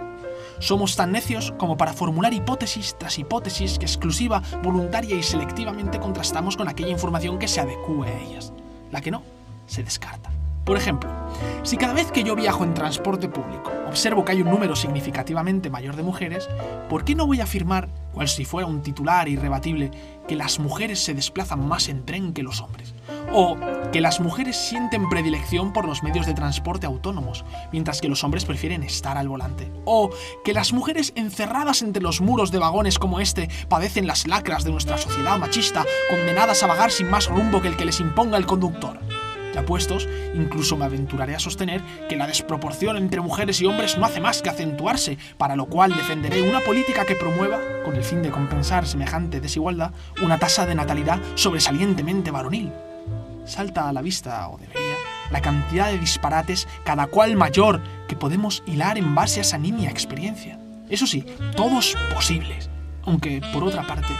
Somos 0.60 0.96
tan 0.96 1.12
necios 1.12 1.54
como 1.58 1.78
para 1.78 1.94
formular 1.94 2.34
hipótesis 2.34 2.96
tras 2.98 3.20
hipótesis 3.20 3.78
que 3.78 3.86
exclusiva, 3.86 4.42
voluntaria 4.64 5.16
y 5.16 5.24
selectivamente 5.24 6.00
contrastamos 6.00 6.56
con 6.56 6.70
aquella 6.70 6.92
información 6.92 7.38
que 7.38 7.48
se 7.48 7.60
adecue 7.60 8.08
a 8.08 8.20
ellas. 8.22 8.54
La 8.92 9.02
que 9.02 9.12
no, 9.12 9.24
se 9.68 9.84
descarta. 9.84 10.33
Por 10.66 10.78
ejemplo, 10.78 11.10
si 11.64 11.78
cada 11.78 11.94
vez 11.94 12.12
que 12.12 12.24
yo 12.24 12.36
viajo 12.36 12.64
en 12.64 12.74
transporte 12.74 13.28
público 13.28 13.72
observo 13.88 14.26
que 14.26 14.32
hay 14.32 14.42
un 14.42 14.50
número 14.50 14.76
significativamente 14.76 15.70
mayor 15.70 15.96
de 15.96 16.04
mujeres, 16.04 16.50
¿por 16.90 17.06
qué 17.06 17.14
no 17.14 17.28
voy 17.28 17.42
a 17.42 17.44
afirmar, 17.44 17.90
cual 18.12 18.28
si 18.28 18.44
fuera 18.44 18.68
un 18.68 18.82
titular 18.82 19.30
irrebatible, 19.30 19.92
que 20.28 20.36
las 20.36 20.58
mujeres 20.58 21.04
se 21.04 21.14
desplazan 21.14 21.68
más 21.68 21.90
en 21.90 22.04
tren 22.04 22.34
que 22.34 22.42
los 22.42 22.60
hombres? 22.60 22.96
O 23.32 23.56
que 23.92 24.02
las 24.02 24.20
mujeres 24.20 24.56
sienten 24.56 25.10
predilección 25.10 25.74
por 25.74 25.86
los 25.86 26.02
medios 26.02 26.26
de 26.26 26.34
transporte 26.34 26.88
autónomos, 26.88 27.46
mientras 27.72 28.02
que 28.02 28.10
los 28.10 28.24
hombres 28.24 28.46
prefieren 28.46 28.82
estar 28.82 29.18
al 29.18 29.28
volante. 29.28 29.72
O 29.86 30.10
que 30.44 30.54
las 30.54 30.74
mujeres 30.74 31.14
encerradas 31.16 31.84
entre 31.84 32.02
los 32.02 32.20
muros 32.20 32.52
de 32.52 32.60
vagones 32.60 32.98
como 32.98 33.20
este 33.20 33.48
padecen 33.70 34.08
las 34.08 34.28
lacras 34.28 34.64
de 34.64 34.72
nuestra 34.72 34.98
sociedad 34.98 35.38
machista, 35.38 35.86
condenadas 36.10 36.64
a 36.64 36.68
vagar 36.68 36.90
sin 36.90 37.12
más 37.12 37.28
rumbo 37.28 37.62
que 37.62 37.68
el 37.68 37.78
que 37.78 37.86
les 37.86 38.00
imponga 38.00 38.38
el 38.38 38.48
conductor. 38.48 39.00
Ya 39.54 39.66
puestos, 39.66 40.08
incluso 40.34 40.78
me 40.78 40.86
aventuraré 40.86 41.36
a 41.36 41.40
sostener 41.40 41.82
que 42.10 42.16
la 42.16 42.28
desproporción 42.28 42.98
entre 42.98 43.22
mujeres 43.22 43.62
y 43.62 43.66
hombres 43.66 43.98
no 43.98 44.06
hace 44.06 44.20
más 44.20 44.42
que 44.42 44.50
acentuarse, 44.50 45.18
para 45.38 45.56
lo 45.56 45.68
cual 45.68 45.96
defenderé 45.96 46.42
una 46.42 46.60
política 46.62 47.06
que 47.06 47.16
promueva, 47.16 47.60
con 47.86 47.96
el 47.96 48.04
fin 48.04 48.24
de 48.24 48.32
compensar 48.32 48.88
semejante 48.88 49.42
desigualdad, 49.42 49.92
una 50.24 50.40
tasa 50.40 50.66
de 50.66 50.76
natalidad 50.76 51.20
sobresalientemente 51.36 52.32
varonil. 52.32 52.72
Salta 53.46 53.90
a 53.90 53.94
la 53.94 54.02
vista, 54.02 54.48
o 54.50 54.58
debería, 54.58 54.96
la 55.30 55.42
cantidad 55.42 55.92
de 55.92 56.00
disparates, 56.00 56.68
cada 56.84 57.08
cual 57.08 57.36
mayor, 57.36 57.82
que 58.08 58.16
podemos 58.16 58.64
hilar 58.66 58.98
en 58.98 59.14
base 59.14 59.40
a 59.40 59.42
esa 59.42 59.58
nimia 59.58 59.90
experiencia. 59.90 60.60
Eso 60.90 61.06
sí, 61.06 61.26
todos 61.56 61.96
posibles, 62.14 62.70
aunque 63.04 63.42
por 63.54 63.64
otra 63.64 63.84
parte 63.84 64.14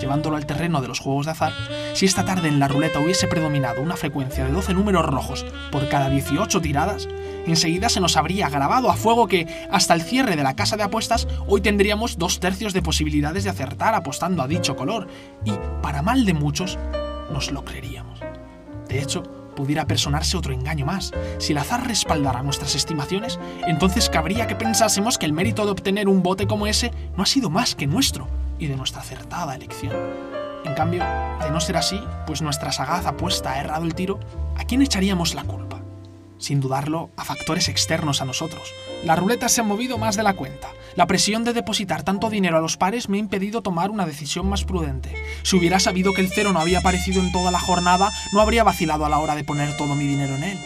Llevándolo 0.00 0.36
al 0.36 0.46
terreno 0.46 0.80
de 0.80 0.88
los 0.88 0.98
juegos 0.98 1.26
de 1.26 1.32
azar, 1.32 1.52
si 1.94 2.06
esta 2.06 2.24
tarde 2.24 2.48
en 2.48 2.58
la 2.58 2.68
ruleta 2.68 3.00
hubiese 3.00 3.28
predominado 3.28 3.80
una 3.80 3.96
frecuencia 3.96 4.44
de 4.44 4.52
12 4.52 4.74
números 4.74 5.06
rojos 5.06 5.46
por 5.70 5.88
cada 5.88 6.10
18 6.10 6.60
tiradas, 6.60 7.08
enseguida 7.46 7.88
se 7.88 8.00
nos 8.00 8.16
habría 8.16 8.48
grabado 8.48 8.90
a 8.90 8.96
fuego 8.96 9.28
que, 9.28 9.46
hasta 9.70 9.94
el 9.94 10.02
cierre 10.02 10.36
de 10.36 10.42
la 10.42 10.56
casa 10.56 10.76
de 10.76 10.82
apuestas, 10.82 11.28
hoy 11.46 11.60
tendríamos 11.60 12.18
dos 12.18 12.40
tercios 12.40 12.72
de 12.72 12.82
posibilidades 12.82 13.44
de 13.44 13.50
acertar 13.50 13.94
apostando 13.94 14.42
a 14.42 14.48
dicho 14.48 14.74
color, 14.74 15.06
y, 15.44 15.52
para 15.82 16.02
mal 16.02 16.24
de 16.24 16.34
muchos, 16.34 16.78
nos 17.32 17.52
lo 17.52 17.64
creeríamos. 17.64 18.20
De 18.88 19.00
hecho, 19.00 19.22
pudiera 19.54 19.86
personarse 19.86 20.36
otro 20.36 20.52
engaño 20.52 20.86
más. 20.86 21.12
Si 21.38 21.52
el 21.52 21.58
azar 21.58 21.86
respaldara 21.86 22.42
nuestras 22.42 22.74
estimaciones, 22.74 23.38
entonces 23.66 24.10
cabría 24.10 24.46
que 24.46 24.56
pensásemos 24.56 25.18
que 25.18 25.26
el 25.26 25.32
mérito 25.32 25.64
de 25.64 25.72
obtener 25.72 26.08
un 26.08 26.22
bote 26.22 26.46
como 26.46 26.66
ese 26.66 26.90
no 27.16 27.22
ha 27.22 27.26
sido 27.26 27.50
más 27.50 27.74
que 27.74 27.86
nuestro 27.86 28.26
y 28.60 28.66
de 28.66 28.76
nuestra 28.76 29.00
acertada 29.00 29.56
elección. 29.56 29.96
En 30.64 30.74
cambio, 30.74 31.04
de 31.40 31.50
no 31.50 31.60
ser 31.60 31.76
así, 31.76 32.00
pues 32.26 32.42
nuestra 32.42 32.70
sagaz 32.70 33.06
apuesta 33.06 33.52
ha 33.52 33.60
errado 33.60 33.84
el 33.84 33.94
tiro, 33.94 34.20
¿a 34.56 34.64
quién 34.64 34.82
echaríamos 34.82 35.34
la 35.34 35.42
culpa? 35.44 35.70
sin 36.40 36.60
dudarlo, 36.60 37.10
a 37.16 37.24
factores 37.24 37.68
externos 37.68 38.20
a 38.20 38.24
nosotros. 38.24 38.72
La 39.04 39.14
ruleta 39.14 39.48
se 39.48 39.60
ha 39.60 39.64
movido 39.64 39.98
más 39.98 40.16
de 40.16 40.22
la 40.22 40.34
cuenta. 40.34 40.68
La 40.96 41.06
presión 41.06 41.44
de 41.44 41.52
depositar 41.52 42.02
tanto 42.02 42.30
dinero 42.30 42.56
a 42.56 42.60
los 42.60 42.76
pares 42.76 43.08
me 43.08 43.18
ha 43.18 43.20
impedido 43.20 43.62
tomar 43.62 43.90
una 43.90 44.06
decisión 44.06 44.48
más 44.48 44.64
prudente. 44.64 45.14
Si 45.42 45.56
hubiera 45.56 45.78
sabido 45.78 46.12
que 46.12 46.22
el 46.22 46.30
cero 46.30 46.52
no 46.52 46.58
había 46.58 46.80
aparecido 46.80 47.20
en 47.20 47.30
toda 47.30 47.50
la 47.50 47.60
jornada, 47.60 48.10
no 48.32 48.40
habría 48.40 48.64
vacilado 48.64 49.04
a 49.04 49.08
la 49.08 49.18
hora 49.18 49.36
de 49.36 49.44
poner 49.44 49.76
todo 49.76 49.94
mi 49.94 50.06
dinero 50.06 50.34
en 50.34 50.44
él. 50.44 50.58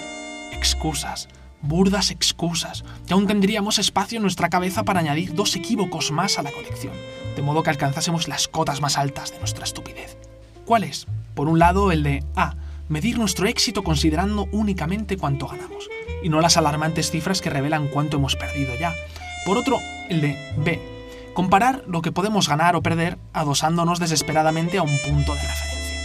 Excusas, 0.52 1.28
burdas 1.64 2.10
excusas, 2.10 2.84
y 3.08 3.12
aún 3.12 3.26
tendríamos 3.26 3.78
espacio 3.78 4.16
en 4.16 4.22
nuestra 4.22 4.50
cabeza 4.50 4.84
para 4.84 5.00
añadir 5.00 5.34
dos 5.34 5.56
equívocos 5.56 6.12
más 6.12 6.38
a 6.38 6.42
la 6.42 6.52
colección, 6.52 6.92
de 7.34 7.42
modo 7.42 7.62
que 7.62 7.70
alcanzásemos 7.70 8.28
las 8.28 8.48
cotas 8.48 8.80
más 8.80 8.98
altas 8.98 9.32
de 9.32 9.38
nuestra 9.38 9.64
estupidez. 9.64 10.16
¿Cuál 10.64 10.84
es? 10.84 11.06
Por 11.34 11.48
un 11.48 11.58
lado, 11.58 11.90
el 11.90 12.02
de 12.02 12.24
A 12.36 12.54
medir 12.88 13.18
nuestro 13.18 13.46
éxito 13.46 13.82
considerando 13.82 14.46
únicamente 14.52 15.16
cuánto 15.16 15.48
ganamos, 15.48 15.88
y 16.22 16.28
no 16.28 16.40
las 16.40 16.56
alarmantes 16.56 17.10
cifras 17.10 17.40
que 17.40 17.50
revelan 17.50 17.88
cuánto 17.88 18.18
hemos 18.18 18.36
perdido 18.36 18.74
ya. 18.78 18.94
Por 19.46 19.56
otro, 19.58 19.78
el 20.08 20.20
de 20.20 20.38
B, 20.58 20.80
comparar 21.34 21.84
lo 21.86 22.02
que 22.02 22.12
podemos 22.12 22.48
ganar 22.48 22.76
o 22.76 22.82
perder 22.82 23.18
adosándonos 23.32 23.98
desesperadamente 23.98 24.78
a 24.78 24.82
un 24.82 24.98
punto 24.98 25.34
de 25.34 25.42
referencia. 25.42 26.00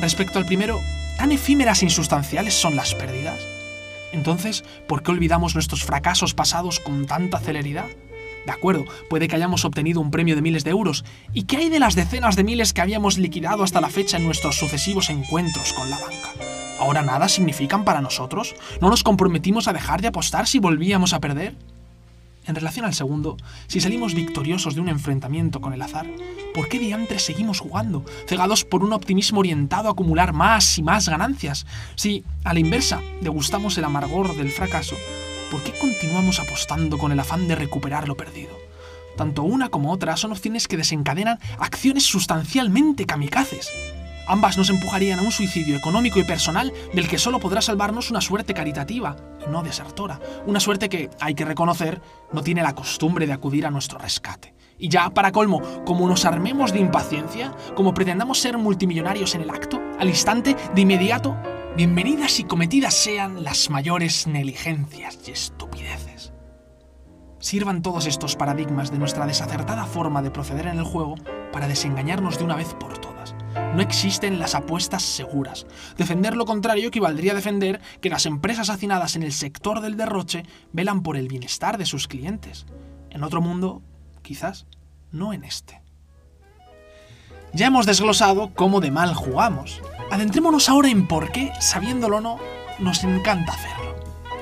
Respecto 0.00 0.38
al 0.38 0.46
primero, 0.46 0.80
¿tan 1.18 1.32
efímeras 1.32 1.82
e 1.82 1.86
insustanciales 1.86 2.54
son 2.54 2.76
las 2.76 2.94
pérdidas? 2.94 3.53
Entonces, 4.14 4.64
¿por 4.86 5.02
qué 5.02 5.10
olvidamos 5.10 5.54
nuestros 5.54 5.84
fracasos 5.84 6.34
pasados 6.34 6.78
con 6.78 7.06
tanta 7.06 7.40
celeridad? 7.40 7.86
De 8.46 8.52
acuerdo, 8.52 8.84
puede 9.10 9.26
que 9.26 9.34
hayamos 9.34 9.64
obtenido 9.64 10.00
un 10.00 10.12
premio 10.12 10.36
de 10.36 10.42
miles 10.42 10.62
de 10.62 10.70
euros. 10.70 11.04
¿Y 11.32 11.44
qué 11.44 11.56
hay 11.56 11.68
de 11.68 11.80
las 11.80 11.96
decenas 11.96 12.36
de 12.36 12.44
miles 12.44 12.72
que 12.72 12.80
habíamos 12.80 13.18
liquidado 13.18 13.64
hasta 13.64 13.80
la 13.80 13.88
fecha 13.88 14.16
en 14.16 14.24
nuestros 14.24 14.56
sucesivos 14.56 15.10
encuentros 15.10 15.72
con 15.72 15.90
la 15.90 15.98
banca? 15.98 16.30
¿Ahora 16.78 17.02
nada 17.02 17.28
significan 17.28 17.84
para 17.84 18.00
nosotros? 18.00 18.54
¿No 18.80 18.88
nos 18.88 19.02
comprometimos 19.02 19.66
a 19.66 19.72
dejar 19.72 20.00
de 20.00 20.08
apostar 20.08 20.46
si 20.46 20.60
volvíamos 20.60 21.12
a 21.12 21.20
perder? 21.20 21.56
En 22.46 22.54
relación 22.54 22.84
al 22.84 22.94
segundo, 22.94 23.36
si 23.68 23.80
salimos 23.80 24.14
victoriosos 24.14 24.74
de 24.74 24.80
un 24.82 24.88
enfrentamiento 24.88 25.60
con 25.60 25.72
el 25.72 25.80
azar, 25.80 26.06
¿por 26.52 26.68
qué 26.68 26.78
diantres 26.78 27.22
seguimos 27.22 27.58
jugando, 27.58 28.04
cegados 28.28 28.64
por 28.64 28.84
un 28.84 28.92
optimismo 28.92 29.40
orientado 29.40 29.88
a 29.88 29.92
acumular 29.92 30.34
más 30.34 30.76
y 30.76 30.82
más 30.82 31.08
ganancias? 31.08 31.66
Si, 31.94 32.22
a 32.44 32.52
la 32.52 32.60
inversa, 32.60 33.00
degustamos 33.22 33.78
el 33.78 33.84
amargor 33.84 34.36
del 34.36 34.50
fracaso, 34.50 34.96
¿por 35.50 35.62
qué 35.62 35.72
continuamos 35.78 36.38
apostando 36.38 36.98
con 36.98 37.12
el 37.12 37.20
afán 37.20 37.48
de 37.48 37.54
recuperar 37.54 38.08
lo 38.08 38.16
perdido? 38.16 38.52
Tanto 39.16 39.42
una 39.42 39.70
como 39.70 39.90
otra 39.90 40.16
son 40.16 40.32
opciones 40.32 40.68
que 40.68 40.76
desencadenan 40.76 41.38
acciones 41.58 42.04
sustancialmente 42.04 43.06
kamikazes. 43.06 43.70
Ambas 44.26 44.56
nos 44.56 44.70
empujarían 44.70 45.18
a 45.18 45.22
un 45.22 45.32
suicidio 45.32 45.76
económico 45.76 46.18
y 46.18 46.24
personal 46.24 46.72
del 46.94 47.08
que 47.08 47.18
solo 47.18 47.40
podrá 47.40 47.60
salvarnos 47.60 48.10
una 48.10 48.22
suerte 48.22 48.54
caritativa 48.54 49.16
y 49.46 49.50
no 49.50 49.62
desertora. 49.62 50.18
Una 50.46 50.60
suerte 50.60 50.88
que, 50.88 51.10
hay 51.20 51.34
que 51.34 51.44
reconocer, 51.44 52.00
no 52.32 52.42
tiene 52.42 52.62
la 52.62 52.74
costumbre 52.74 53.26
de 53.26 53.34
acudir 53.34 53.66
a 53.66 53.70
nuestro 53.70 53.98
rescate. 53.98 54.54
Y 54.78 54.88
ya, 54.88 55.10
para 55.10 55.30
colmo, 55.30 55.60
como 55.84 56.08
nos 56.08 56.24
armemos 56.24 56.72
de 56.72 56.80
impaciencia, 56.80 57.54
como 57.74 57.92
pretendamos 57.92 58.38
ser 58.38 58.56
multimillonarios 58.56 59.34
en 59.34 59.42
el 59.42 59.50
acto, 59.50 59.80
al 59.98 60.08
instante, 60.08 60.56
de 60.74 60.80
inmediato, 60.80 61.36
bienvenidas 61.76 62.40
y 62.40 62.44
cometidas 62.44 62.94
sean 62.94 63.44
las 63.44 63.68
mayores 63.68 64.26
negligencias 64.26 65.18
y 65.26 65.32
estupideces. 65.32 66.32
Sirvan 67.40 67.82
todos 67.82 68.06
estos 68.06 68.36
paradigmas 68.36 68.90
de 68.90 68.98
nuestra 68.98 69.26
desacertada 69.26 69.84
forma 69.84 70.22
de 70.22 70.30
proceder 70.30 70.66
en 70.66 70.78
el 70.78 70.84
juego 70.84 71.16
para 71.52 71.68
desengañarnos 71.68 72.38
de 72.38 72.44
una 72.44 72.56
vez 72.56 72.72
por 72.74 72.96
todas. 72.96 73.03
No 73.74 73.82
existen 73.82 74.38
las 74.38 74.54
apuestas 74.54 75.02
seguras. 75.02 75.66
Defender 75.96 76.36
lo 76.36 76.46
contrario 76.46 76.88
equivaldría 76.88 77.32
a 77.32 77.34
defender 77.36 77.80
que 78.00 78.10
las 78.10 78.26
empresas 78.26 78.70
hacinadas 78.70 79.16
en 79.16 79.22
el 79.22 79.32
sector 79.32 79.80
del 79.80 79.96
derroche 79.96 80.44
velan 80.72 81.02
por 81.02 81.16
el 81.16 81.28
bienestar 81.28 81.78
de 81.78 81.86
sus 81.86 82.08
clientes. 82.08 82.66
En 83.10 83.22
otro 83.24 83.40
mundo, 83.40 83.82
quizás, 84.22 84.66
no 85.10 85.32
en 85.32 85.44
este. 85.44 85.82
Ya 87.52 87.66
hemos 87.66 87.86
desglosado 87.86 88.52
cómo 88.54 88.80
de 88.80 88.90
mal 88.90 89.14
jugamos. 89.14 89.80
Adentrémonos 90.10 90.68
ahora 90.68 90.88
en 90.88 91.06
por 91.06 91.30
qué, 91.30 91.52
sabiéndolo 91.60 92.16
o 92.16 92.20
no, 92.20 92.38
nos 92.80 93.04
encanta 93.04 93.52
hacerlo. 93.52 93.94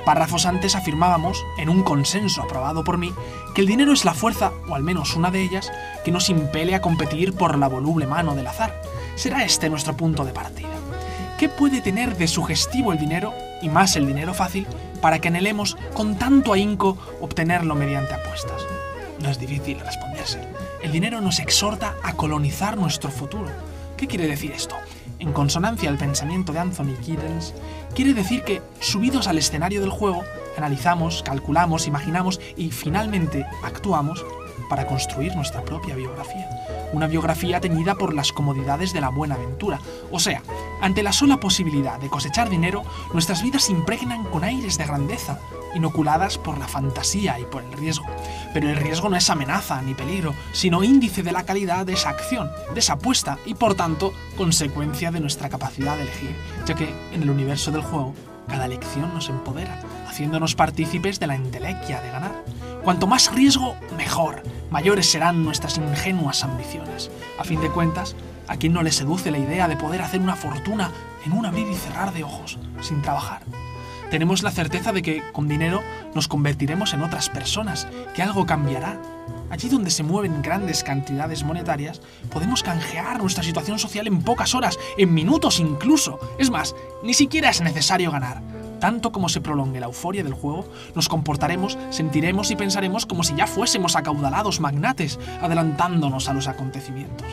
Párrafos 0.04 0.46
antes 0.46 0.74
afirmábamos, 0.74 1.44
en 1.58 1.68
un 1.68 1.82
consenso 1.82 2.42
aprobado 2.42 2.82
por 2.82 2.98
mí, 2.98 3.12
que 3.54 3.60
el 3.60 3.66
dinero 3.66 3.92
es 3.92 4.04
la 4.04 4.14
fuerza, 4.14 4.50
o 4.68 4.74
al 4.74 4.82
menos 4.82 5.14
una 5.14 5.30
de 5.30 5.42
ellas, 5.42 5.70
que 6.04 6.10
nos 6.10 6.28
impele 6.28 6.74
a 6.74 6.80
competir 6.80 7.34
por 7.34 7.56
la 7.58 7.68
voluble 7.68 8.06
mano 8.06 8.34
del 8.34 8.48
azar. 8.48 8.80
Será 9.14 9.44
este 9.44 9.68
nuestro 9.68 9.96
punto 9.96 10.24
de 10.24 10.32
partida. 10.32 10.68
¿Qué 11.38 11.48
puede 11.48 11.80
tener 11.80 12.16
de 12.16 12.28
sugestivo 12.28 12.92
el 12.92 12.98
dinero, 12.98 13.34
y 13.60 13.68
más 13.68 13.96
el 13.96 14.06
dinero 14.06 14.32
fácil, 14.34 14.66
para 15.00 15.18
que 15.18 15.28
anhelemos 15.28 15.76
con 15.94 16.16
tanto 16.16 16.52
ahínco 16.52 16.96
obtenerlo 17.20 17.74
mediante 17.74 18.14
apuestas? 18.14 18.62
No 19.20 19.28
es 19.28 19.38
difícil 19.38 19.78
responderse. 19.80 20.40
El 20.82 20.92
dinero 20.92 21.20
nos 21.20 21.40
exhorta 21.40 21.94
a 22.02 22.14
colonizar 22.14 22.76
nuestro 22.76 23.10
futuro. 23.10 23.50
¿Qué 23.96 24.06
quiere 24.06 24.26
decir 24.26 24.52
esto? 24.52 24.76
En 25.18 25.32
consonancia 25.32 25.88
al 25.88 25.98
pensamiento 25.98 26.52
de 26.52 26.58
Anthony 26.58 26.96
Giddens, 27.00 27.54
quiere 27.94 28.14
decir 28.14 28.42
que, 28.42 28.62
subidos 28.80 29.28
al 29.28 29.38
escenario 29.38 29.80
del 29.80 29.90
juego, 29.90 30.24
analizamos, 30.56 31.22
calculamos, 31.22 31.86
imaginamos 31.86 32.40
y 32.56 32.70
finalmente 32.70 33.46
actuamos 33.62 34.24
para 34.68 34.86
construir 34.86 35.34
nuestra 35.34 35.64
propia 35.64 35.94
biografía. 35.94 36.48
Una 36.92 37.06
biografía 37.06 37.60
teñida 37.60 37.94
por 37.94 38.14
las 38.14 38.32
comodidades 38.32 38.92
de 38.92 39.00
la 39.00 39.08
buena 39.08 39.34
aventura. 39.34 39.80
O 40.10 40.18
sea, 40.18 40.42
ante 40.80 41.02
la 41.02 41.12
sola 41.12 41.38
posibilidad 41.38 41.98
de 41.98 42.08
cosechar 42.08 42.50
dinero, 42.50 42.82
nuestras 43.12 43.42
vidas 43.42 43.64
se 43.64 43.72
impregnan 43.72 44.24
con 44.24 44.44
aires 44.44 44.78
de 44.78 44.84
grandeza, 44.84 45.38
inoculadas 45.74 46.38
por 46.38 46.58
la 46.58 46.68
fantasía 46.68 47.38
y 47.38 47.44
por 47.44 47.62
el 47.62 47.72
riesgo. 47.72 48.06
Pero 48.52 48.68
el 48.68 48.76
riesgo 48.76 49.08
no 49.08 49.16
es 49.16 49.30
amenaza 49.30 49.80
ni 49.82 49.94
peligro, 49.94 50.34
sino 50.52 50.84
índice 50.84 51.22
de 51.22 51.32
la 51.32 51.44
calidad 51.44 51.86
de 51.86 51.94
esa 51.94 52.10
acción, 52.10 52.50
de 52.74 52.80
esa 52.80 52.94
apuesta 52.94 53.38
y 53.46 53.54
por 53.54 53.74
tanto 53.74 54.12
consecuencia 54.36 55.10
de 55.10 55.20
nuestra 55.20 55.48
capacidad 55.48 55.96
de 55.96 56.02
elegir, 56.02 56.36
ya 56.66 56.74
que 56.74 56.94
en 57.12 57.22
el 57.22 57.30
universo 57.30 57.70
del 57.70 57.82
juego 57.82 58.14
cada 58.48 58.66
elección 58.66 59.14
nos 59.14 59.28
empodera, 59.28 59.80
haciéndonos 60.08 60.54
partícipes 60.54 61.18
de 61.20 61.26
la 61.26 61.36
entelequia 61.36 62.00
de 62.02 62.10
ganar. 62.10 62.44
Cuanto 62.84 63.06
más 63.06 63.32
riesgo, 63.32 63.76
mejor. 63.96 64.42
Mayores 64.70 65.10
serán 65.10 65.44
nuestras 65.44 65.78
ingenuas 65.78 66.42
ambiciones. 66.44 67.10
A 67.38 67.44
fin 67.44 67.60
de 67.60 67.70
cuentas, 67.70 68.16
¿A 68.48 68.56
quién 68.56 68.72
no 68.72 68.82
le 68.82 68.92
seduce 68.92 69.30
la 69.30 69.38
idea 69.38 69.68
de 69.68 69.76
poder 69.76 70.02
hacer 70.02 70.20
una 70.20 70.36
fortuna 70.36 70.90
en 71.24 71.32
un 71.32 71.46
abrir 71.46 71.68
y 71.68 71.74
cerrar 71.74 72.12
de 72.12 72.24
ojos, 72.24 72.58
sin 72.80 73.00
trabajar? 73.00 73.42
Tenemos 74.10 74.42
la 74.42 74.50
certeza 74.50 74.92
de 74.92 75.00
que 75.00 75.22
con 75.32 75.48
dinero 75.48 75.80
nos 76.14 76.28
convertiremos 76.28 76.92
en 76.92 77.02
otras 77.02 77.30
personas, 77.30 77.88
que 78.14 78.22
algo 78.22 78.44
cambiará. 78.44 79.00
Allí 79.48 79.68
donde 79.68 79.90
se 79.90 80.02
mueven 80.02 80.42
grandes 80.42 80.84
cantidades 80.84 81.44
monetarias, 81.44 82.02
podemos 82.30 82.62
canjear 82.62 83.20
nuestra 83.20 83.42
situación 83.42 83.78
social 83.78 84.06
en 84.06 84.20
pocas 84.20 84.54
horas, 84.54 84.78
en 84.98 85.14
minutos 85.14 85.60
incluso. 85.60 86.18
Es 86.38 86.50
más, 86.50 86.74
ni 87.02 87.14
siquiera 87.14 87.48
es 87.48 87.62
necesario 87.62 88.10
ganar. 88.10 88.42
Tanto 88.82 89.12
como 89.12 89.28
se 89.28 89.40
prolongue 89.40 89.78
la 89.78 89.86
euforia 89.86 90.24
del 90.24 90.34
juego, 90.34 90.66
nos 90.96 91.08
comportaremos, 91.08 91.78
sentiremos 91.90 92.50
y 92.50 92.56
pensaremos 92.56 93.06
como 93.06 93.22
si 93.22 93.32
ya 93.36 93.46
fuésemos 93.46 93.94
acaudalados 93.94 94.58
magnates, 94.58 95.20
adelantándonos 95.40 96.28
a 96.28 96.32
los 96.32 96.48
acontecimientos. 96.48 97.28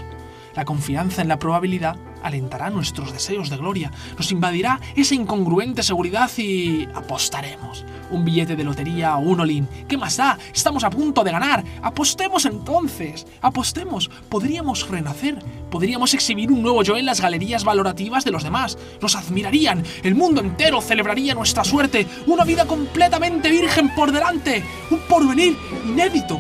La 0.56 0.66
confianza 0.66 1.22
en 1.22 1.28
la 1.28 1.40
probabilidad 1.40 1.98
alentará 2.24 2.70
nuestros 2.70 3.14
deseos 3.14 3.50
de 3.50 3.58
gloria, 3.58 3.92
nos 4.18 4.32
invadirá 4.32 4.80
esa 4.96 5.16
incongruente 5.16 5.84
seguridad 5.84 6.30
y 6.38 6.88
apostaremos. 6.94 7.86
Un 8.12 8.26
billete 8.26 8.56
de 8.56 8.64
lotería 8.64 9.16
o 9.18 9.20
un 9.20 9.40
olín. 9.40 9.68
¿Qué 9.88 9.96
más 9.98 10.18
da? 10.18 10.38
Estamos 10.54 10.84
a 10.84 10.90
punto 10.90 11.24
de 11.24 11.32
ganar. 11.32 11.64
Apostemos 11.84 12.46
entonces. 12.46 13.28
Apostemos. 13.42 14.10
Podríamos 14.30 14.90
renacer. 14.90 15.38
Podríamos 15.70 16.16
exhibir 16.16 16.52
un 16.52 16.64
nuevo 16.64 16.82
yo 16.82 16.98
en 16.98 17.06
las 17.06 17.22
galerías 17.22 17.64
valorativas 17.64 18.26
de 18.26 18.32
los 18.32 18.44
demás. 18.44 18.80
Nos 19.00 19.16
admirarían. 19.16 19.84
El 20.02 20.16
mundo 20.16 20.42
entero 20.42 20.82
celebraría 20.82 21.36
nuestra 21.36 21.64
suerte. 21.64 22.08
Una 22.26 22.46
vida 22.46 22.66
completamente 22.66 23.52
virgen 23.52 23.94
por 23.94 24.12
delante. 24.12 24.64
Un 24.90 25.00
porvenir 25.02 25.56
inédito. 25.86 26.40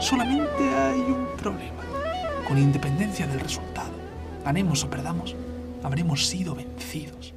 Solamente 0.00 0.62
hay 0.76 1.00
un 1.00 1.26
problema 1.36 1.87
con 2.48 2.58
independencia 2.58 3.26
del 3.26 3.40
resultado. 3.40 3.90
Ganemos 4.44 4.82
o 4.82 4.88
perdamos, 4.88 5.36
habremos 5.84 6.26
sido 6.26 6.54
vencidos. 6.54 7.34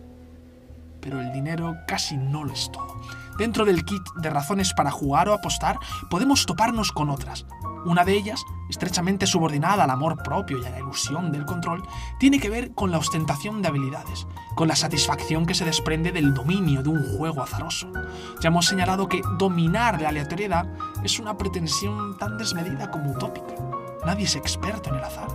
Pero 1.02 1.20
el 1.20 1.34
dinero 1.34 1.76
casi 1.86 2.16
no 2.16 2.46
lo 2.46 2.54
es 2.54 2.72
todo. 2.72 3.02
Dentro 3.38 3.66
del 3.66 3.84
kit 3.84 4.04
de 4.18 4.30
razones 4.30 4.74
para 4.74 4.92
jugar 4.92 5.28
o 5.28 5.34
apostar, 5.34 5.78
podemos 6.10 6.46
toparnos 6.46 6.92
con 6.92 7.10
otras. 7.10 7.46
Una 7.84 8.06
de 8.06 8.14
ellas, 8.14 8.44
estrechamente 8.70 9.26
subordinada 9.26 9.84
al 9.84 9.90
amor 9.90 10.22
propio 10.22 10.60
y 10.60 10.66
a 10.66 10.70
la 10.70 10.80
ilusión 10.80 11.32
del 11.32 11.46
control, 11.46 11.84
tiene 12.20 12.40
que 12.40 12.52
ver 12.52 12.74
con 12.74 12.92
la 12.92 13.00
ostentación 13.00 13.62
de 13.62 13.70
habilidades, 13.70 14.28
con 14.56 14.68
la 14.68 14.76
satisfacción 14.76 15.48
que 15.48 15.56
se 15.56 15.66
desprende 15.66 16.12
del 16.12 16.34
dominio 16.34 16.84
de 16.84 16.90
un 16.90 17.18
juego 17.18 17.42
azaroso. 17.42 17.92
Ya 18.40 18.50
hemos 18.50 18.68
señalado 18.68 19.10
que 19.10 19.22
dominar 19.40 20.00
la 20.00 20.10
aleatoriedad 20.10 20.68
es 21.04 21.20
una 21.20 21.38
pretensión 21.38 22.18
tan 22.18 22.38
desmedida 22.38 22.92
como 22.92 23.12
utópica. 23.12 23.81
Nadie 24.06 24.26
es 24.26 24.36
experto 24.36 24.90
en 24.90 24.96
el 24.96 25.04
azar. 25.04 25.28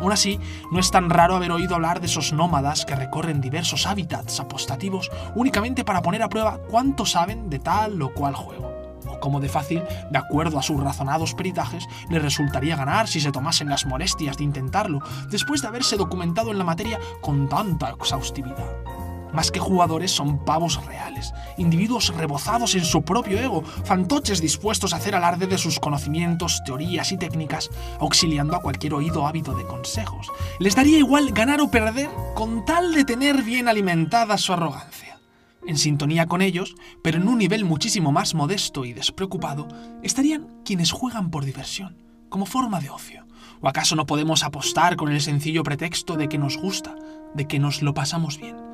Aún 0.00 0.12
así, 0.12 0.38
no 0.70 0.80
es 0.80 0.90
tan 0.90 1.10
raro 1.10 1.36
haber 1.36 1.52
oído 1.52 1.74
hablar 1.74 2.00
de 2.00 2.06
esos 2.06 2.32
nómadas 2.32 2.84
que 2.84 2.94
recorren 2.94 3.40
diversos 3.40 3.86
hábitats 3.86 4.40
apostativos 4.40 5.10
únicamente 5.34 5.84
para 5.84 6.02
poner 6.02 6.22
a 6.22 6.28
prueba 6.28 6.58
cuánto 6.68 7.06
saben 7.06 7.48
de 7.50 7.58
tal 7.58 8.00
o 8.02 8.12
cual 8.12 8.34
juego. 8.34 8.72
O 9.06 9.20
cómo 9.20 9.40
de 9.40 9.48
fácil, 9.48 9.82
de 10.10 10.18
acuerdo 10.18 10.58
a 10.58 10.62
sus 10.62 10.82
razonados 10.82 11.34
peritajes, 11.34 11.86
les 12.10 12.22
resultaría 12.22 12.76
ganar 12.76 13.08
si 13.08 13.20
se 13.20 13.32
tomasen 13.32 13.68
las 13.68 13.86
molestias 13.86 14.36
de 14.36 14.44
intentarlo, 14.44 15.00
después 15.30 15.62
de 15.62 15.68
haberse 15.68 15.96
documentado 15.96 16.50
en 16.50 16.58
la 16.58 16.64
materia 16.64 16.98
con 17.20 17.48
tanta 17.48 17.90
exhaustividad. 17.90 19.07
Más 19.32 19.50
que 19.50 19.60
jugadores 19.60 20.10
son 20.10 20.44
pavos 20.44 20.84
reales, 20.86 21.32
individuos 21.56 22.14
rebozados 22.14 22.74
en 22.74 22.84
su 22.84 23.02
propio 23.02 23.38
ego, 23.38 23.62
fantoches 23.62 24.40
dispuestos 24.40 24.92
a 24.92 24.96
hacer 24.96 25.14
alarde 25.14 25.46
de 25.46 25.58
sus 25.58 25.78
conocimientos, 25.78 26.62
teorías 26.64 27.12
y 27.12 27.18
técnicas, 27.18 27.70
auxiliando 28.00 28.56
a 28.56 28.62
cualquier 28.62 28.94
oído 28.94 29.26
hábito 29.26 29.54
de 29.54 29.66
consejos. 29.66 30.28
Les 30.58 30.74
daría 30.74 30.98
igual 30.98 31.32
ganar 31.32 31.60
o 31.60 31.70
perder 31.70 32.08
con 32.34 32.64
tal 32.64 32.94
de 32.94 33.04
tener 33.04 33.42
bien 33.42 33.68
alimentada 33.68 34.38
su 34.38 34.52
arrogancia. 34.52 35.18
En 35.66 35.76
sintonía 35.76 36.26
con 36.26 36.40
ellos, 36.40 36.74
pero 37.02 37.18
en 37.18 37.28
un 37.28 37.38
nivel 37.38 37.64
muchísimo 37.64 38.12
más 38.12 38.34
modesto 38.34 38.84
y 38.84 38.94
despreocupado, 38.94 39.68
estarían 40.02 40.48
quienes 40.64 40.92
juegan 40.92 41.30
por 41.30 41.44
diversión, 41.44 41.98
como 42.28 42.46
forma 42.46 42.80
de 42.80 42.90
ocio. 42.90 43.26
¿O 43.60 43.68
acaso 43.68 43.96
no 43.96 44.06
podemos 44.06 44.44
apostar 44.44 44.96
con 44.96 45.10
el 45.10 45.20
sencillo 45.20 45.64
pretexto 45.64 46.16
de 46.16 46.28
que 46.28 46.38
nos 46.38 46.56
gusta, 46.56 46.94
de 47.34 47.46
que 47.46 47.58
nos 47.58 47.82
lo 47.82 47.92
pasamos 47.92 48.38
bien? 48.38 48.67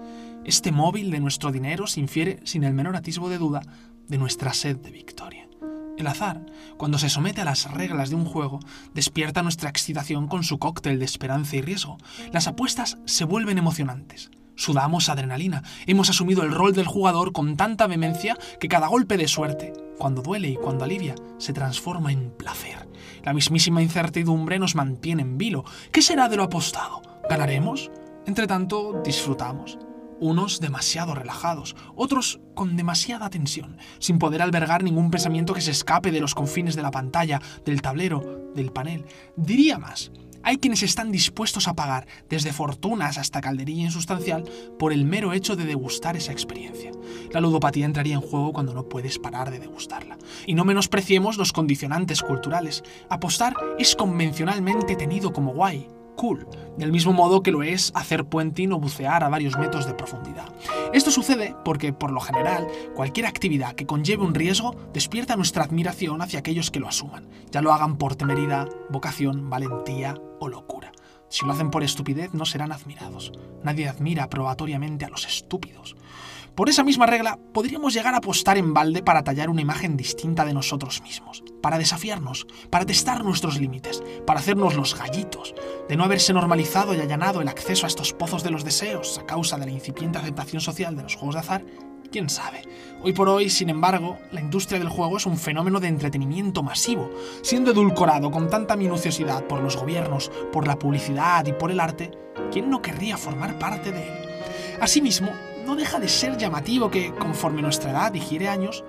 Este 0.44 0.72
móvil 0.72 1.10
de 1.10 1.20
nuestro 1.20 1.52
dinero 1.52 1.86
se 1.86 2.00
infiere 2.00 2.40
sin 2.44 2.64
el 2.64 2.74
menor 2.74 2.96
atisbo 2.96 3.30
de 3.30 3.38
duda 3.38 3.62
de 4.08 4.18
nuestra 4.18 4.52
sed 4.52 4.76
de 4.76 4.90
victoria. 4.90 5.48
El 5.96 6.06
azar, 6.06 6.44
cuando 6.76 6.98
se 6.98 7.09
somete 7.09 7.40
a 7.40 7.46
las 7.46 7.70
reglas 7.70 8.11
de 8.11 8.16
un 8.16 8.26
juego, 8.26 8.61
despierta 8.92 9.42
nuestra 9.42 9.70
excitación 9.70 10.28
con 10.28 10.44
su 10.44 10.59
cóctel 10.59 10.98
de 10.98 11.07
esperanza 11.07 11.57
y 11.57 11.62
riesgo. 11.62 11.96
Las 12.30 12.46
apuestas 12.46 12.98
se 13.07 13.24
vuelven 13.24 13.57
emocionantes. 13.57 14.30
Sudamos 14.54 15.09
adrenalina. 15.09 15.62
Hemos 15.87 16.11
asumido 16.11 16.42
el 16.42 16.52
rol 16.52 16.74
del 16.74 16.87
jugador 16.87 17.33
con 17.33 17.57
tanta 17.57 17.87
vehemencia 17.87 18.37
que 18.61 18.68
cada 18.68 18.88
golpe 18.88 19.16
de 19.16 19.28
suerte, 19.28 19.72
cuando 19.98 20.20
duele 20.20 20.50
y 20.50 20.57
cuando 20.57 20.85
alivia, 20.85 21.14
se 21.38 21.54
transforma 21.54 22.12
en 22.12 22.33
placer. 22.37 22.87
La 23.22 23.33
mismísima 23.33 23.80
incertidumbre 23.80 24.59
nos 24.59 24.74
mantiene 24.74 25.22
en 25.22 25.38
vilo. 25.38 25.64
¿Qué 25.90 26.02
será 26.02 26.28
de 26.28 26.37
lo 26.37 26.42
apostado? 26.42 27.00
¿Ganaremos? 27.30 27.90
Entre 28.26 28.46
tanto, 28.46 29.00
disfrutamos 29.02 29.78
unos 30.20 30.61
demasiado 30.61 31.14
relajados, 31.14 31.77
otros 31.94 32.40
con 32.55 32.77
demasiada 32.77 33.31
tensión, 33.31 33.79
sin 33.98 34.18
poder 34.18 34.42
albergar 34.42 34.83
ningún 34.83 35.11
pensamiento 35.11 35.55
que 35.55 35.61
se 35.61 35.70
escape 35.70 36.11
de 36.11 36.20
los 36.20 36.35
confines 36.35 36.77
de 36.77 36.83
la 36.83 36.90
pantalla, 36.90 37.40
del 37.64 37.83
tablero, 37.83 38.50
del 38.55 38.72
panel. 38.72 39.05
Diría 39.37 39.79
más, 39.79 40.11
hay 40.46 40.59
quienes 40.59 40.83
están 40.83 41.11
dispuestos 41.11 41.68
a 41.68 41.74
pagar, 41.74 42.07
desde 42.29 42.53
fortunas 42.53 43.16
hasta 43.16 43.40
calderilla 43.40 43.85
insustancial, 43.85 44.44
por 44.79 44.92
el 44.92 45.07
mero 45.07 45.33
hecho 45.33 45.57
de 45.57 45.64
degustar 45.64 46.18
esa 46.18 46.33
experiencia. 46.33 46.92
La 47.33 47.40
ludopatía 47.40 47.87
entraría 47.87 48.14
en 48.14 48.20
juego 48.20 48.53
cuando 48.53 48.74
no 48.74 48.87
puedes 48.87 49.18
parar 49.18 49.50
de 49.50 49.59
degustarla. 49.59 50.18
Y 50.46 50.53
no 50.53 50.66
menospreciemos 50.66 51.38
los 51.38 51.53
condicionantes 51.53 52.22
culturales. 52.22 52.83
Apostar 53.09 53.55
es 53.79 53.96
convencionalmente 53.96 54.96
tenido 54.96 55.33
como 55.33 55.55
guay, 55.55 55.88
cool, 56.16 56.46
del 56.77 56.92
mismo 56.92 57.12
modo 57.12 57.42
que 57.42 57.50
lo 57.50 57.62
es 57.62 57.92
hacer 57.94 58.24
puenting 58.24 58.72
o 58.72 58.79
bucear 58.79 59.22
a 59.24 59.29
varios 59.29 59.59
metros 59.59 59.87
de 59.87 59.94
profundidad. 59.94 60.55
Esto 60.92 61.11
sucede 61.11 61.55
porque, 61.64 61.92
por 61.92 62.11
lo 62.12 62.20
general, 62.20 62.66
cualquier 62.94 63.27
actividad 63.27 63.74
que 63.74 63.87
conlleve 63.87 64.24
un 64.24 64.35
riesgo 64.35 64.74
despierta 64.92 65.37
nuestra 65.37 65.64
admiración 65.64 66.22
hacia 66.22 66.38
aquellos 66.38 66.70
que 66.70 66.81
lo 66.81 66.88
asuman, 66.88 67.29
ya 67.50 67.62
lo 67.62 67.72
hagan 67.72 67.96
por 67.96 68.16
temeridad, 68.16 68.68
vocación, 68.90 69.50
valentía 69.50 70.14
o 70.40 70.48
locura. 70.48 70.92
Si 71.29 71.44
lo 71.44 71.53
hacen 71.53 71.70
por 71.70 71.83
estupidez, 71.83 72.33
no 72.33 72.44
serán 72.44 72.70
admirados. 72.70 73.33
Nadie 73.62 73.88
admira 73.88 74.31
probatoriamente 74.31 75.05
a 75.05 75.09
los 75.09 75.27
estúpidos. 75.27 75.96
Por 76.54 76.68
esa 76.68 76.84
misma 76.84 77.06
regla, 77.06 77.36
podríamos 77.52 77.94
llegar 77.94 78.14
a 78.14 78.18
apostar 78.18 78.56
en 78.58 78.72
balde 78.72 79.02
para 79.02 79.24
tallar 79.24 79.50
una 79.50 79.60
imagen 79.60 79.96
distinta 79.96 80.44
de 80.44 80.54
nosotros 80.54 81.02
mismos, 81.02 81.42
para 81.60 81.78
desafiarnos, 81.78 82.46
para 82.70 82.86
testar 82.86 83.24
nuestros 83.24 83.58
límites, 83.58 84.04
para 84.24 84.38
hacernos 84.38 84.76
los 84.76 84.96
gallitos, 84.96 85.52
de 85.88 85.96
no 85.96 86.04
haberse 86.04 86.32
normalizado 86.32 86.94
y 86.94 87.00
allanado 87.00 87.40
el 87.40 87.48
acceso 87.48 87.86
a 87.86 87.88
estos 87.88 88.12
pozos 88.12 88.44
de 88.44 88.52
los 88.52 88.62
deseos 88.62 89.18
a 89.18 89.26
causa 89.26 89.58
de 89.58 89.66
la 89.66 89.72
incipiente 89.72 90.18
aceptación 90.18 90.60
social 90.60 90.94
de 90.94 91.02
los 91.02 91.16
juegos 91.16 91.34
de 91.34 91.40
azar, 91.40 91.64
quién 92.12 92.28
sabe. 92.28 92.62
Hoy 93.02 93.12
por 93.12 93.28
hoy, 93.28 93.50
sin 93.50 93.68
embargo, 93.68 94.18
la 94.30 94.40
industria 94.40 94.78
del 94.78 94.88
juego 94.88 95.16
es 95.16 95.26
un 95.26 95.36
fenómeno 95.36 95.80
de 95.80 95.88
entretenimiento 95.88 96.62
masivo, 96.62 97.10
siendo 97.42 97.72
edulcorado 97.72 98.30
con 98.30 98.48
tanta 98.48 98.76
minuciosidad 98.76 99.44
por 99.48 99.60
los 99.60 99.76
gobiernos, 99.76 100.30
por 100.52 100.68
la 100.68 100.78
publicidad 100.78 101.44
y 101.46 101.52
por 101.52 101.72
el 101.72 101.80
arte, 101.80 102.12
¿quién 102.52 102.70
no 102.70 102.80
querría 102.80 103.16
formar 103.16 103.58
parte 103.58 103.90
de 103.90 104.06
él? 104.06 104.28
Asimismo, 104.80 105.30
no 105.64 105.77
deja 105.77 105.98
de 105.98 106.09
ser 106.09 106.37
llamativo 106.37 106.90
que, 106.90 107.14
conforme 107.14 107.62
nuestra 107.62 107.90
edad 107.90 108.12
digiere 108.12 108.48
años, 108.48 108.85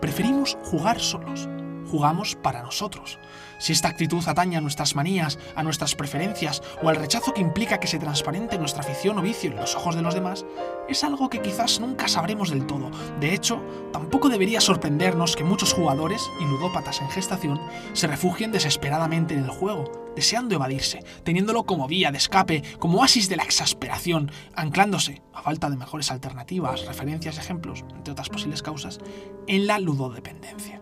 preferimos 0.00 0.58
jugar 0.64 1.00
solos. 1.00 1.48
Jugamos 1.90 2.34
para 2.34 2.62
nosotros. 2.62 3.18
Si 3.58 3.72
esta 3.72 3.88
actitud 3.88 4.22
atañe 4.26 4.56
a 4.56 4.60
nuestras 4.60 4.94
manías, 4.94 5.38
a 5.54 5.62
nuestras 5.62 5.94
preferencias 5.94 6.62
o 6.82 6.88
al 6.88 6.96
rechazo 6.96 7.32
que 7.32 7.40
implica 7.40 7.80
que 7.80 7.86
se 7.86 7.98
transparente 7.98 8.58
nuestra 8.58 8.82
afición 8.82 9.18
o 9.18 9.22
vicio 9.22 9.50
en 9.50 9.56
los 9.56 9.74
ojos 9.74 9.94
de 9.94 10.02
los 10.02 10.14
demás, 10.14 10.44
es 10.88 11.02
algo 11.04 11.30
que 11.30 11.40
quizás 11.40 11.80
nunca 11.80 12.08
sabremos 12.08 12.50
del 12.50 12.66
todo. 12.66 12.90
De 13.20 13.34
hecho, 13.34 13.62
tampoco 13.92 14.28
debería 14.28 14.60
sorprendernos 14.60 15.36
que 15.36 15.44
muchos 15.44 15.72
jugadores 15.72 16.22
y 16.40 16.44
ludópatas 16.44 17.00
en 17.00 17.10
gestación 17.10 17.60
se 17.92 18.06
refugien 18.06 18.52
desesperadamente 18.52 19.34
en 19.34 19.44
el 19.44 19.50
juego, 19.50 20.12
deseando 20.14 20.54
evadirse, 20.54 21.04
teniéndolo 21.24 21.64
como 21.64 21.88
vía 21.88 22.10
de 22.10 22.18
escape, 22.18 22.62
como 22.78 23.00
oasis 23.00 23.28
de 23.28 23.36
la 23.36 23.44
exasperación, 23.44 24.30
anclándose, 24.54 25.22
a 25.32 25.42
falta 25.42 25.70
de 25.70 25.76
mejores 25.76 26.10
alternativas, 26.10 26.86
referencias 26.86 27.38
ejemplos, 27.38 27.84
entre 27.94 28.12
otras 28.12 28.28
posibles 28.28 28.62
causas, 28.62 28.98
en 29.46 29.66
la 29.66 29.78
ludodependencia. 29.78 30.80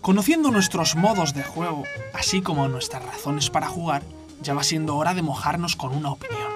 Conociendo 0.00 0.50
nuestros 0.50 0.96
modos 0.96 1.34
de 1.34 1.42
juego, 1.42 1.84
así 2.14 2.40
como 2.40 2.68
nuestras 2.68 3.04
razones 3.04 3.50
para 3.50 3.68
jugar, 3.68 4.02
ya 4.40 4.54
va 4.54 4.62
siendo 4.62 4.96
hora 4.96 5.12
de 5.12 5.22
mojarnos 5.22 5.76
con 5.76 5.94
una 5.94 6.12
opinión. 6.12 6.52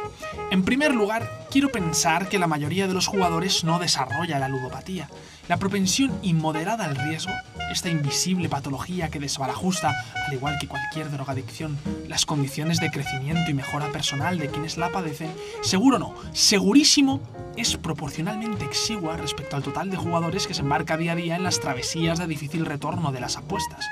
En 0.51 0.65
primer 0.65 0.95
lugar, 0.95 1.47
quiero 1.51 1.71
pensar 1.71 2.29
que 2.29 2.39
la 2.39 2.47
mayoría 2.47 2.87
de 2.87 2.95
los 2.95 3.07
jugadores 3.09 3.65
no 3.65 3.79
desarrolla 3.79 4.39
la 4.39 4.49
ludopatía. 4.49 5.09
La 5.53 5.59
propensión 5.59 6.19
inmoderada 6.23 6.87
al 6.87 6.97
riesgo, 6.97 7.35
esta 7.71 7.91
invisible 7.91 8.49
patología 8.49 9.11
que 9.11 9.21
desbarajusta, 9.21 9.93
al 10.27 10.33
igual 10.33 10.57
que 10.59 10.67
cualquier 10.67 11.11
drogadicción, 11.11 11.77
las 12.09 12.25
condiciones 12.25 12.81
de 12.81 12.91
crecimiento 12.91 13.51
y 13.51 13.53
mejora 13.53 13.93
personal 13.93 14.39
de 14.39 14.49
quienes 14.49 14.79
la 14.79 14.89
padecen, 14.89 15.31
seguro 15.61 15.99
no, 15.99 16.15
segurísimo, 16.33 17.21
es 17.55 17.77
proporcionalmente 17.77 18.65
exigua 18.65 19.19
respecto 19.19 19.55
al 19.55 19.63
total 19.63 19.91
de 19.91 19.99
jugadores 19.99 20.47
que 20.47 20.55
se 20.55 20.63
embarca 20.63 20.97
día 20.97 21.13
a 21.13 21.17
día 21.17 21.37
en 21.37 21.43
las 21.43 21.61
travesías 21.61 22.19
de 22.19 22.27
difícil 22.27 22.65
retorno 22.65 23.13
de 23.13 23.21
las 23.21 23.37
apuestas. 23.37 23.85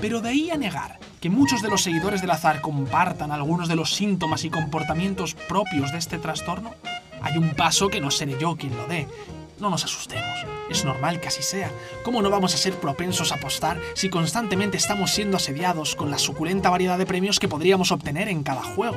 Pero 0.00 0.20
de 0.20 0.28
ahí 0.28 0.52
a 0.52 0.56
negar 0.56 1.00
que 1.20 1.28
muchos 1.28 1.60
de 1.60 1.70
los 1.70 1.82
seguidores 1.82 2.20
del 2.20 2.30
azar 2.30 2.60
compartan 2.60 3.32
algunos 3.32 3.66
de 3.66 3.74
los 3.74 3.96
síntomas 3.96 4.44
y 4.44 4.50
comportamientos 4.50 5.34
propios 5.34 5.90
de 5.90 5.98
este 5.98 6.18
trastorno, 6.18 6.72
hay 7.20 7.36
un 7.36 7.50
paso 7.56 7.88
que 7.88 8.00
no 8.00 8.12
seré 8.12 8.36
yo 8.38 8.54
quien 8.54 8.76
lo 8.76 8.86
dé. 8.86 9.08
No 9.60 9.68
nos 9.68 9.84
asustemos, 9.84 10.46
es 10.70 10.86
normal 10.86 11.20
que 11.20 11.28
así 11.28 11.42
sea. 11.42 11.70
¿Cómo 12.02 12.22
no 12.22 12.30
vamos 12.30 12.54
a 12.54 12.56
ser 12.56 12.72
propensos 12.74 13.30
a 13.30 13.34
apostar 13.34 13.78
si 13.92 14.08
constantemente 14.08 14.78
estamos 14.78 15.10
siendo 15.10 15.36
asediados 15.36 15.94
con 15.94 16.10
la 16.10 16.16
suculenta 16.16 16.70
variedad 16.70 16.96
de 16.96 17.04
premios 17.04 17.38
que 17.38 17.46
podríamos 17.46 17.92
obtener 17.92 18.28
en 18.28 18.42
cada 18.42 18.62
juego? 18.62 18.96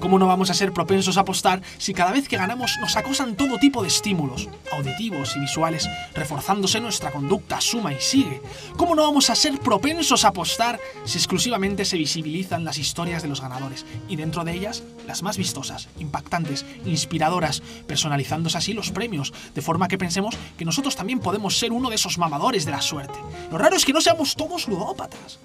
¿Cómo 0.00 0.18
no 0.18 0.26
vamos 0.26 0.48
a 0.48 0.54
ser 0.54 0.72
propensos 0.72 1.18
a 1.18 1.20
apostar 1.20 1.60
si 1.76 1.92
cada 1.92 2.10
vez 2.10 2.26
que 2.26 2.38
ganamos 2.38 2.78
nos 2.80 2.96
acosan 2.96 3.36
todo 3.36 3.58
tipo 3.58 3.82
de 3.82 3.88
estímulos, 3.88 4.48
auditivos 4.72 5.36
y 5.36 5.40
visuales, 5.40 5.86
reforzándose 6.14 6.80
nuestra 6.80 7.10
conducta 7.10 7.60
suma 7.60 7.92
y 7.92 8.00
sigue? 8.00 8.40
¿Cómo 8.78 8.94
no 8.94 9.02
vamos 9.02 9.28
a 9.28 9.34
ser 9.34 9.58
propensos 9.60 10.24
a 10.24 10.28
apostar 10.28 10.80
si 11.04 11.18
exclusivamente 11.18 11.84
se 11.84 11.98
visibilizan 11.98 12.64
las 12.64 12.78
historias 12.78 13.22
de 13.22 13.28
los 13.28 13.42
ganadores 13.42 13.84
y 14.08 14.16
dentro 14.16 14.42
de 14.42 14.54
ellas 14.54 14.82
las 15.06 15.22
más 15.22 15.36
vistosas, 15.36 15.88
impactantes, 15.98 16.64
inspiradoras, 16.86 17.62
personalizándose 17.86 18.56
así 18.56 18.72
los 18.72 18.92
premios, 18.92 19.34
de 19.54 19.62
forma 19.62 19.86
que 19.86 19.98
pensemos 19.98 20.34
que 20.56 20.64
nosotros 20.64 20.96
también 20.96 21.20
podemos 21.20 21.58
ser 21.58 21.72
uno 21.72 21.90
de 21.90 21.96
esos 21.96 22.16
mamadores 22.16 22.64
de 22.64 22.70
la 22.70 22.80
suerte? 22.80 23.18
Lo 23.50 23.58
raro 23.58 23.76
es 23.76 23.84
que 23.84 23.92
no 23.92 24.00
seamos 24.00 24.34
todos 24.34 24.66
ludópatas. 24.66 25.38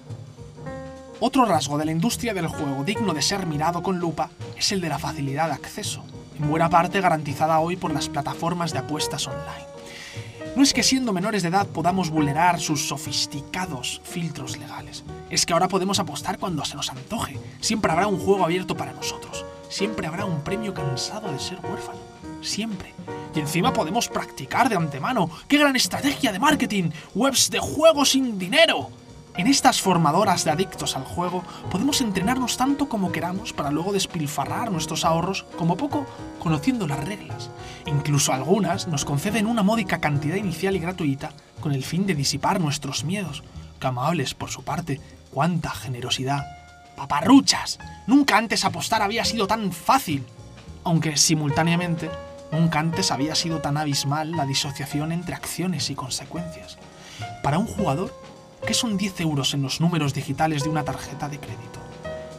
Otro 1.18 1.46
rasgo 1.46 1.78
de 1.78 1.86
la 1.86 1.92
industria 1.92 2.34
del 2.34 2.46
juego 2.46 2.84
digno 2.84 3.14
de 3.14 3.22
ser 3.22 3.46
mirado 3.46 3.82
con 3.82 3.98
lupa 3.98 4.28
es 4.54 4.70
el 4.72 4.82
de 4.82 4.90
la 4.90 4.98
facilidad 4.98 5.46
de 5.46 5.54
acceso, 5.54 6.04
en 6.38 6.50
buena 6.50 6.68
parte 6.68 7.00
garantizada 7.00 7.58
hoy 7.58 7.76
por 7.76 7.90
las 7.90 8.10
plataformas 8.10 8.74
de 8.74 8.80
apuestas 8.80 9.26
online. 9.26 9.64
No 10.54 10.62
es 10.62 10.74
que 10.74 10.82
siendo 10.82 11.14
menores 11.14 11.42
de 11.42 11.48
edad 11.48 11.66
podamos 11.68 12.10
vulnerar 12.10 12.60
sus 12.60 12.86
sofisticados 12.86 14.02
filtros 14.04 14.58
legales, 14.58 15.04
es 15.30 15.46
que 15.46 15.54
ahora 15.54 15.68
podemos 15.68 15.98
apostar 15.98 16.38
cuando 16.38 16.62
se 16.66 16.76
nos 16.76 16.90
antoje, 16.90 17.38
siempre 17.60 17.92
habrá 17.92 18.08
un 18.08 18.18
juego 18.18 18.44
abierto 18.44 18.76
para 18.76 18.92
nosotros, 18.92 19.42
siempre 19.70 20.06
habrá 20.06 20.26
un 20.26 20.42
premio 20.42 20.74
cansado 20.74 21.32
de 21.32 21.38
ser 21.38 21.58
huérfano, 21.62 21.98
siempre. 22.42 22.92
Y 23.34 23.40
encima 23.40 23.72
podemos 23.72 24.08
practicar 24.08 24.68
de 24.68 24.76
antemano. 24.76 25.30
¡Qué 25.48 25.58
gran 25.58 25.76
estrategia 25.76 26.32
de 26.32 26.38
marketing! 26.38 26.90
¡Webs 27.14 27.50
de 27.50 27.58
juego 27.58 28.04
sin 28.04 28.38
dinero! 28.38 28.90
En 29.36 29.48
estas 29.48 29.82
formadoras 29.82 30.44
de 30.44 30.50
adictos 30.50 30.96
al 30.96 31.04
juego 31.04 31.44
podemos 31.70 32.00
entrenarnos 32.00 32.56
tanto 32.56 32.88
como 32.88 33.12
queramos 33.12 33.52
para 33.52 33.70
luego 33.70 33.92
despilfarrar 33.92 34.72
nuestros 34.72 35.04
ahorros 35.04 35.44
como 35.58 35.76
poco 35.76 36.06
conociendo 36.38 36.86
las 36.86 37.04
reglas. 37.04 37.50
Incluso 37.84 38.32
algunas 38.32 38.88
nos 38.88 39.04
conceden 39.04 39.46
una 39.46 39.62
módica 39.62 40.00
cantidad 40.00 40.36
inicial 40.36 40.74
y 40.74 40.78
gratuita 40.78 41.32
con 41.60 41.72
el 41.72 41.84
fin 41.84 42.06
de 42.06 42.14
disipar 42.14 42.60
nuestros 42.60 43.04
miedos. 43.04 43.42
¡Qué 43.78 43.86
amables 43.86 44.32
por 44.32 44.50
su 44.50 44.64
parte! 44.64 45.02
¡Cuánta 45.30 45.70
generosidad! 45.70 46.46
¡Paparruchas! 46.96 47.78
Nunca 48.06 48.38
antes 48.38 48.64
apostar 48.64 49.02
había 49.02 49.26
sido 49.26 49.46
tan 49.46 49.70
fácil. 49.70 50.24
Aunque 50.82 51.18
simultáneamente, 51.18 52.10
nunca 52.50 52.78
antes 52.78 53.10
había 53.10 53.34
sido 53.34 53.60
tan 53.60 53.76
abismal 53.76 54.32
la 54.32 54.46
disociación 54.46 55.12
entre 55.12 55.34
acciones 55.34 55.90
y 55.90 55.94
consecuencias. 55.94 56.78
Para 57.42 57.58
un 57.58 57.66
jugador, 57.66 58.14
¿Qué 58.66 58.74
son 58.74 58.96
10 58.96 59.20
euros 59.20 59.54
en 59.54 59.62
los 59.62 59.80
números 59.80 60.12
digitales 60.12 60.64
de 60.64 60.68
una 60.68 60.82
tarjeta 60.82 61.28
de 61.28 61.38
crédito? 61.38 61.78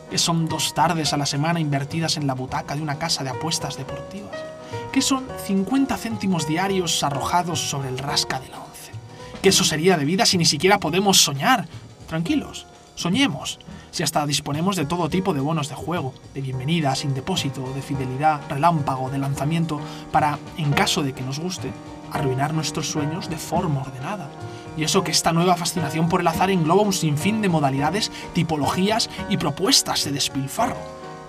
¿Qué 0.10 0.18
son 0.18 0.46
dos 0.50 0.74
tardes 0.74 1.14
a 1.14 1.18
la 1.18 1.26
semana 1.26 1.62
invertidas 1.62 2.18
en 2.18 2.28
la 2.28 2.34
butaca 2.34 2.76
de 2.76 2.82
una 2.82 3.00
casa 3.00 3.24
de 3.24 3.30
apuestas 3.30 3.78
deportivas? 3.78 4.36
¿Qué 4.92 5.02
son 5.02 5.26
50 5.46 5.96
céntimos 5.96 6.46
diarios 6.46 7.02
arrojados 7.02 7.62
sobre 7.62 7.88
el 7.88 7.98
rasca 7.98 8.42
de 8.42 8.50
la 8.50 8.60
once? 8.60 8.92
¿Qué 9.42 9.50
eso 9.50 9.64
sería 9.64 9.96
de 9.96 10.04
vida 10.04 10.26
si 10.26 10.38
ni 10.38 10.44
siquiera 10.44 10.82
podemos 10.82 11.24
soñar? 11.24 11.66
Tranquilos, 12.08 12.66
soñemos. 12.96 13.60
Si 13.92 14.04
hasta 14.04 14.26
disponemos 14.26 14.76
de 14.76 14.86
todo 14.86 15.08
tipo 15.08 15.34
de 15.34 15.40
bonos 15.40 15.70
de 15.70 15.76
juego, 15.76 16.14
de 16.34 16.42
bienvenida, 16.42 16.94
sin 16.96 17.14
depósito, 17.14 17.72
de 17.74 17.82
fidelidad, 17.82 18.42
relámpago, 18.50 19.10
de 19.10 19.18
lanzamiento, 19.18 19.80
para, 20.12 20.40
en 20.58 20.74
caso 20.74 21.04
de 21.04 21.14
que 21.14 21.24
nos 21.24 21.40
guste, 21.40 21.72
arruinar 22.12 22.54
nuestros 22.54 22.90
sueños 22.90 23.30
de 23.30 23.38
forma 23.38 23.82
ordenada 23.82 24.30
y 24.78 24.84
eso 24.84 25.04
que 25.04 25.12
esta 25.12 25.34
nueva 25.34 25.58
fascinación 25.58 26.08
por 26.08 26.22
el 26.22 26.28
azar 26.28 26.52
engloba 26.52 26.84
un 26.84 26.94
sinfín 26.94 27.42
de 27.42 27.50
modalidades, 27.50 28.12
tipologías 28.34 29.10
y 29.28 29.38
propuestas 29.38 30.06
de 30.06 30.12
despilfarro. 30.12 30.78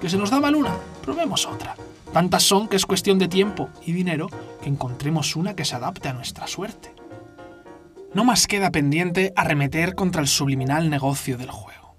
¿Que 0.01 0.11
se 0.11 0.19
nos 0.19 0.31
da 0.31 0.39
mal 0.39 0.55
una? 0.55 0.77
Probemos 1.03 1.47
otra. 1.47 1.75
Tantas 2.13 2.43
son 2.43 2.69
que 2.69 2.77
es 2.77 2.87
cuestión 2.87 3.19
de 3.19 3.27
tiempo 3.27 3.71
y 3.85 3.93
dinero 3.93 4.29
que 4.63 4.69
encontremos 4.69 5.35
una 5.35 5.57
que 5.57 5.65
se 5.65 5.75
adapte 5.75 6.09
a 6.09 6.13
nuestra 6.13 6.47
suerte. 6.47 6.95
No 8.15 8.25
más 8.25 8.47
queda 8.47 8.71
pendiente 8.71 9.33
arremeter 9.35 9.95
contra 9.95 10.21
el 10.21 10.29
subliminal 10.29 10.91
negocio 10.91 11.39
del 11.39 11.51
juego. 11.51 11.97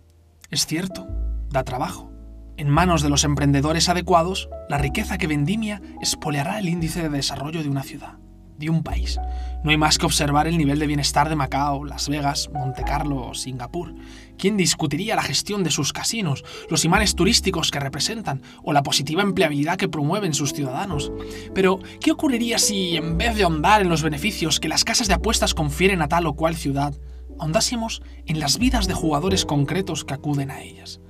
Es 0.51 0.65
cierto, 0.65 1.07
da 1.49 1.63
trabajo. 1.63 2.12
En 2.57 2.69
manos 2.69 3.01
de 3.01 3.09
los 3.09 3.23
emprendedores 3.23 3.89
adecuados, 3.89 4.49
la 4.69 4.77
riqueza 4.77 5.17
que 5.17 5.27
vendimia 5.27 5.81
espoleará 6.01 6.59
el 6.59 6.69
índice 6.69 7.01
de 7.01 7.09
desarrollo 7.09 7.63
de 7.63 7.69
una 7.69 7.83
ciudad 7.83 8.17
de 8.59 8.69
un 8.69 8.83
país. 8.83 9.19
No 9.63 9.71
hay 9.71 9.77
más 9.77 9.97
que 9.97 10.05
observar 10.05 10.47
el 10.47 10.57
nivel 10.57 10.79
de 10.79 10.87
bienestar 10.87 11.29
de 11.29 11.35
Macao, 11.35 11.85
Las 11.85 12.09
Vegas, 12.09 12.49
Monte 12.53 12.83
Carlo 12.83 13.27
o 13.29 13.33
Singapur. 13.33 13.93
¿Quién 14.37 14.57
discutiría 14.57 15.15
la 15.15 15.23
gestión 15.23 15.63
de 15.63 15.71
sus 15.71 15.91
casinos, 15.91 16.43
los 16.69 16.85
imanes 16.85 17.15
turísticos 17.15 17.71
que 17.71 17.79
representan 17.79 18.41
o 18.63 18.71
la 18.71 18.83
positiva 18.83 19.21
empleabilidad 19.21 19.77
que 19.77 19.89
promueven 19.89 20.33
sus 20.33 20.53
ciudadanos? 20.53 21.11
Pero, 21.53 21.79
¿qué 21.99 22.11
ocurriría 22.11 22.59
si, 22.59 22.97
en 22.97 23.17
vez 23.17 23.35
de 23.35 23.43
ahondar 23.43 23.81
en 23.81 23.89
los 23.89 24.03
beneficios 24.03 24.59
que 24.59 24.69
las 24.69 24.83
casas 24.83 25.07
de 25.07 25.15
apuestas 25.15 25.53
confieren 25.53 26.01
a 26.01 26.07
tal 26.07 26.27
o 26.27 26.33
cual 26.33 26.55
ciudad, 26.55 26.93
ahondásemos 27.39 28.01
en 28.25 28.39
las 28.39 28.59
vidas 28.59 28.87
de 28.87 28.93
jugadores 28.93 29.45
concretos 29.45 30.05
que 30.05 30.13
acuden 30.13 30.51
a 30.51 30.61
ellas? 30.61 31.01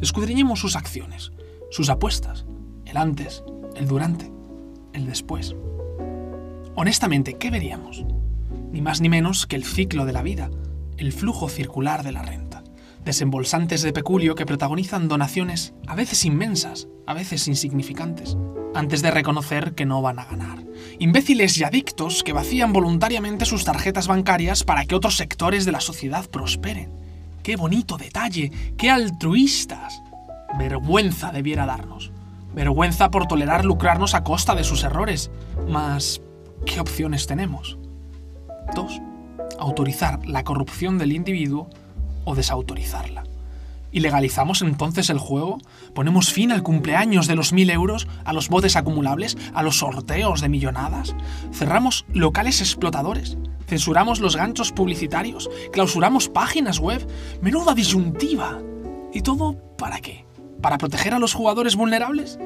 Escudriñemos 0.00 0.60
sus 0.60 0.76
acciones, 0.76 1.32
sus 1.70 1.88
apuestas, 1.90 2.46
el 2.84 2.96
antes, 2.96 3.42
el 3.76 3.86
durante, 3.86 4.30
el 4.92 5.06
después. 5.06 5.54
Honestamente, 6.80 7.34
¿qué 7.34 7.50
veríamos? 7.50 8.04
Ni 8.70 8.80
más 8.82 9.00
ni 9.00 9.08
menos 9.08 9.48
que 9.48 9.56
el 9.56 9.64
ciclo 9.64 10.06
de 10.06 10.12
la 10.12 10.22
vida, 10.22 10.48
el 10.96 11.12
flujo 11.12 11.48
circular 11.48 12.04
de 12.04 12.12
la 12.12 12.22
renta. 12.22 12.62
Desembolsantes 13.04 13.82
de 13.82 13.92
peculio 13.92 14.36
que 14.36 14.46
protagonizan 14.46 15.08
donaciones, 15.08 15.74
a 15.88 15.96
veces 15.96 16.24
inmensas, 16.24 16.86
a 17.04 17.14
veces 17.14 17.48
insignificantes, 17.48 18.36
antes 18.76 19.02
de 19.02 19.10
reconocer 19.10 19.74
que 19.74 19.86
no 19.86 20.02
van 20.02 20.20
a 20.20 20.26
ganar. 20.26 20.62
Imbéciles 21.00 21.58
y 21.58 21.64
adictos 21.64 22.22
que 22.22 22.32
vacían 22.32 22.72
voluntariamente 22.72 23.44
sus 23.44 23.64
tarjetas 23.64 24.06
bancarias 24.06 24.62
para 24.62 24.84
que 24.84 24.94
otros 24.94 25.16
sectores 25.16 25.64
de 25.64 25.72
la 25.72 25.80
sociedad 25.80 26.30
prosperen. 26.30 26.92
¡Qué 27.42 27.56
bonito 27.56 27.96
detalle! 27.96 28.52
¡Qué 28.76 28.88
altruistas! 28.88 30.00
Vergüenza 30.56 31.32
debiera 31.32 31.66
darnos. 31.66 32.12
Vergüenza 32.54 33.10
por 33.10 33.26
tolerar 33.26 33.64
lucrarnos 33.64 34.14
a 34.14 34.22
costa 34.22 34.54
de 34.54 34.62
sus 34.62 34.84
errores. 34.84 35.32
Mas, 35.68 36.20
¿qué 36.68 36.80
opciones 36.80 37.26
tenemos? 37.26 37.78
Dos, 38.74 39.00
autorizar 39.58 40.26
la 40.26 40.44
corrupción 40.44 40.98
del 40.98 41.12
individuo 41.12 41.68
o 42.24 42.34
desautorizarla. 42.34 43.24
¿Y 43.90 44.00
legalizamos 44.00 44.60
entonces 44.60 45.08
el 45.08 45.18
juego? 45.18 45.58
¿Ponemos 45.94 46.30
fin 46.30 46.52
al 46.52 46.62
cumpleaños 46.62 47.26
de 47.26 47.36
los 47.36 47.54
mil 47.54 47.70
euros, 47.70 48.06
a 48.24 48.34
los 48.34 48.50
botes 48.50 48.76
acumulables, 48.76 49.38
a 49.54 49.62
los 49.62 49.78
sorteos 49.78 50.42
de 50.42 50.50
millonadas? 50.50 51.16
¿Cerramos 51.52 52.04
locales 52.12 52.60
explotadores? 52.60 53.38
¿Censuramos 53.66 54.20
los 54.20 54.36
ganchos 54.36 54.72
publicitarios? 54.72 55.48
¿Clausuramos 55.72 56.28
páginas 56.28 56.80
web? 56.80 57.06
Menuda 57.40 57.74
disyuntiva. 57.74 58.58
¿Y 59.14 59.22
todo 59.22 59.56
para 59.78 60.00
qué? 60.00 60.26
¿Para 60.60 60.76
proteger 60.76 61.14
a 61.14 61.18
los 61.18 61.32
jugadores 61.32 61.76
vulnerables? 61.76 62.38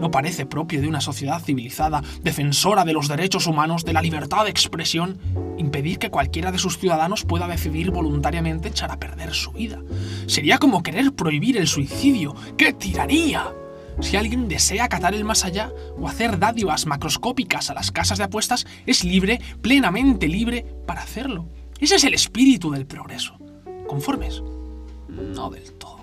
No 0.00 0.10
parece 0.10 0.46
propio 0.46 0.80
de 0.80 0.88
una 0.88 1.00
sociedad 1.00 1.42
civilizada, 1.42 2.02
defensora 2.22 2.84
de 2.84 2.92
los 2.92 3.08
derechos 3.08 3.46
humanos, 3.46 3.84
de 3.84 3.92
la 3.92 4.02
libertad 4.02 4.44
de 4.44 4.50
expresión, 4.50 5.18
impedir 5.58 5.98
que 5.98 6.10
cualquiera 6.10 6.52
de 6.52 6.58
sus 6.58 6.78
ciudadanos 6.78 7.24
pueda 7.24 7.48
decidir 7.48 7.90
voluntariamente 7.90 8.68
echar 8.68 8.90
a 8.90 8.98
perder 8.98 9.34
su 9.34 9.52
vida. 9.52 9.80
Sería 10.26 10.58
como 10.58 10.82
querer 10.82 11.12
prohibir 11.12 11.56
el 11.56 11.66
suicidio. 11.66 12.34
¡Qué 12.56 12.72
tiranía! 12.72 13.52
Si 14.00 14.16
alguien 14.16 14.48
desea 14.48 14.84
acatar 14.84 15.14
el 15.14 15.24
más 15.24 15.44
allá 15.44 15.72
o 15.98 16.06
hacer 16.06 16.38
dádivas 16.38 16.86
macroscópicas 16.86 17.70
a 17.70 17.74
las 17.74 17.90
casas 17.90 18.18
de 18.18 18.24
apuestas, 18.24 18.66
es 18.84 19.04
libre, 19.04 19.40
plenamente 19.62 20.28
libre, 20.28 20.66
para 20.86 21.02
hacerlo. 21.02 21.46
Ese 21.80 21.96
es 21.96 22.04
el 22.04 22.14
espíritu 22.14 22.70
del 22.70 22.86
progreso. 22.86 23.38
¿Conformes? 23.86 24.42
No 25.08 25.50
del 25.50 25.72
todo. 25.72 25.95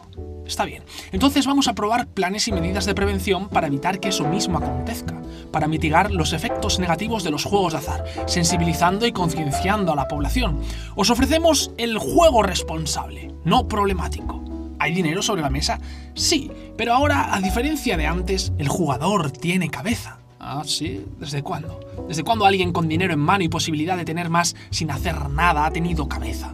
Está 0.46 0.66
bien. 0.66 0.84
Entonces 1.12 1.48
vamos 1.48 1.68
a 1.68 1.74
probar 1.74 2.08
planes 2.08 2.48
y 2.48 2.52
medidas 2.52 2.86
de 2.86 2.96
prevención 2.96 3.50
para 3.50 3.68
evitar 3.68 4.00
que 4.00 4.10
eso 4.10 4.26
mismo 4.26 4.58
acontezca, 4.58 5.22
para 5.52 5.68
mitigar 5.68 6.12
los 6.12 6.34
efectos 6.34 6.80
negativos 6.80 7.24
de 7.24 7.32
los 7.32 7.46
juegos 7.46 7.74
de 7.74 7.80
azar, 7.80 8.04
sensibilizando 8.26 9.06
y 9.06 9.12
concienciando 9.12 9.94
a 9.94 9.96
la 9.96 10.08
población. 10.08 10.60
Os 10.96 11.10
ofrecemos 11.10 11.72
el 11.78 11.98
juego 11.98 12.44
responsable, 12.44 13.34
no 13.46 13.68
problemático. 13.68 14.44
¿Hay 14.80 14.94
dinero 14.94 15.22
sobre 15.22 15.42
la 15.42 15.50
mesa? 15.50 15.80
Sí, 16.14 16.52
pero 16.76 16.94
ahora, 16.94 17.34
a 17.34 17.40
diferencia 17.40 17.96
de 17.96 18.06
antes, 18.06 18.52
el 18.58 18.68
jugador 18.68 19.32
tiene 19.32 19.70
cabeza. 19.70 20.18
Ah, 20.42 20.64
sí, 20.66 21.06
¿desde 21.20 21.42
cuándo? 21.42 21.80
¿Desde 22.10 22.24
cuándo 22.24 22.46
alguien 22.46 22.74
con 22.74 22.90
dinero 22.90 23.14
en 23.14 23.20
mano 23.20 23.46
y 23.46 23.48
posibilidad 23.48 23.96
de 23.96 24.04
tener 24.04 24.30
más 24.30 24.58
sin 24.72 24.92
hacer 24.92 25.30
nada 25.30 25.66
ha 25.66 25.72
tenido 25.72 26.10
cabeza? 26.10 26.54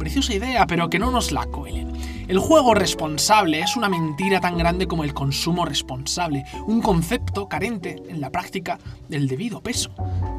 Preciosa 0.00 0.34
idea, 0.34 0.66
pero 0.66 0.90
que 0.90 0.98
no 0.98 1.12
nos 1.12 1.30
la 1.30 1.46
cuelen. 1.46 1.92
El 2.30 2.38
juego 2.38 2.74
responsable 2.74 3.58
es 3.58 3.76
una 3.76 3.88
mentira 3.88 4.38
tan 4.38 4.56
grande 4.56 4.86
como 4.86 5.02
el 5.02 5.12
consumo 5.12 5.64
responsable, 5.64 6.44
un 6.64 6.80
concepto 6.80 7.48
carente 7.48 8.00
en 8.08 8.20
la 8.20 8.30
práctica 8.30 8.78
del 9.08 9.26
debido 9.26 9.60
peso. 9.60 9.90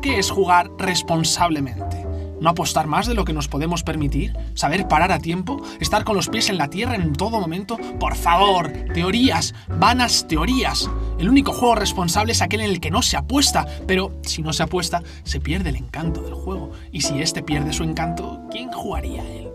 ¿Qué 0.02 0.18
es 0.18 0.32
jugar 0.32 0.72
responsablemente? 0.78 2.08
no 2.40 2.50
apostar 2.50 2.88
más 2.88 3.08
de 3.08 3.14
lo 3.14 3.24
que 3.26 3.34
nos 3.34 3.50
podemos 3.50 3.84
permitir, 3.84 4.36
saber 4.56 4.88
parar 4.88 5.12
a 5.12 5.20
tiempo, 5.20 5.62
estar 5.80 6.06
con 6.06 6.16
los 6.16 6.28
pies 6.28 6.50
en 6.50 6.58
la 6.58 6.70
tierra 6.70 6.96
en 6.96 7.14
todo 7.14 7.40
momento. 7.42 7.78
Por 8.00 8.16
favor, 8.16 8.72
teorías, 8.94 9.54
vanas 9.68 10.26
teorías. 10.28 10.90
El 11.20 11.30
único 11.30 11.52
juego 11.52 11.76
responsable 11.76 12.32
es 12.32 12.42
aquel 12.42 12.62
en 12.62 12.72
el 12.72 12.80
que 12.80 12.90
no 12.90 13.04
se 13.04 13.16
apuesta, 13.18 13.68
pero 13.86 14.14
si 14.24 14.42
no 14.42 14.54
se 14.54 14.64
apuesta, 14.64 15.04
se 15.24 15.40
pierde 15.40 15.70
el 15.70 15.76
encanto 15.76 16.24
del 16.24 16.34
juego. 16.34 16.72
Y 16.92 17.02
si 17.02 17.22
éste 17.22 17.44
pierde 17.44 17.74
su 17.74 17.84
encanto, 17.84 18.42
¿quién 18.50 18.72
jugaría 18.72 19.22
a 19.22 19.28
él? 19.28 19.50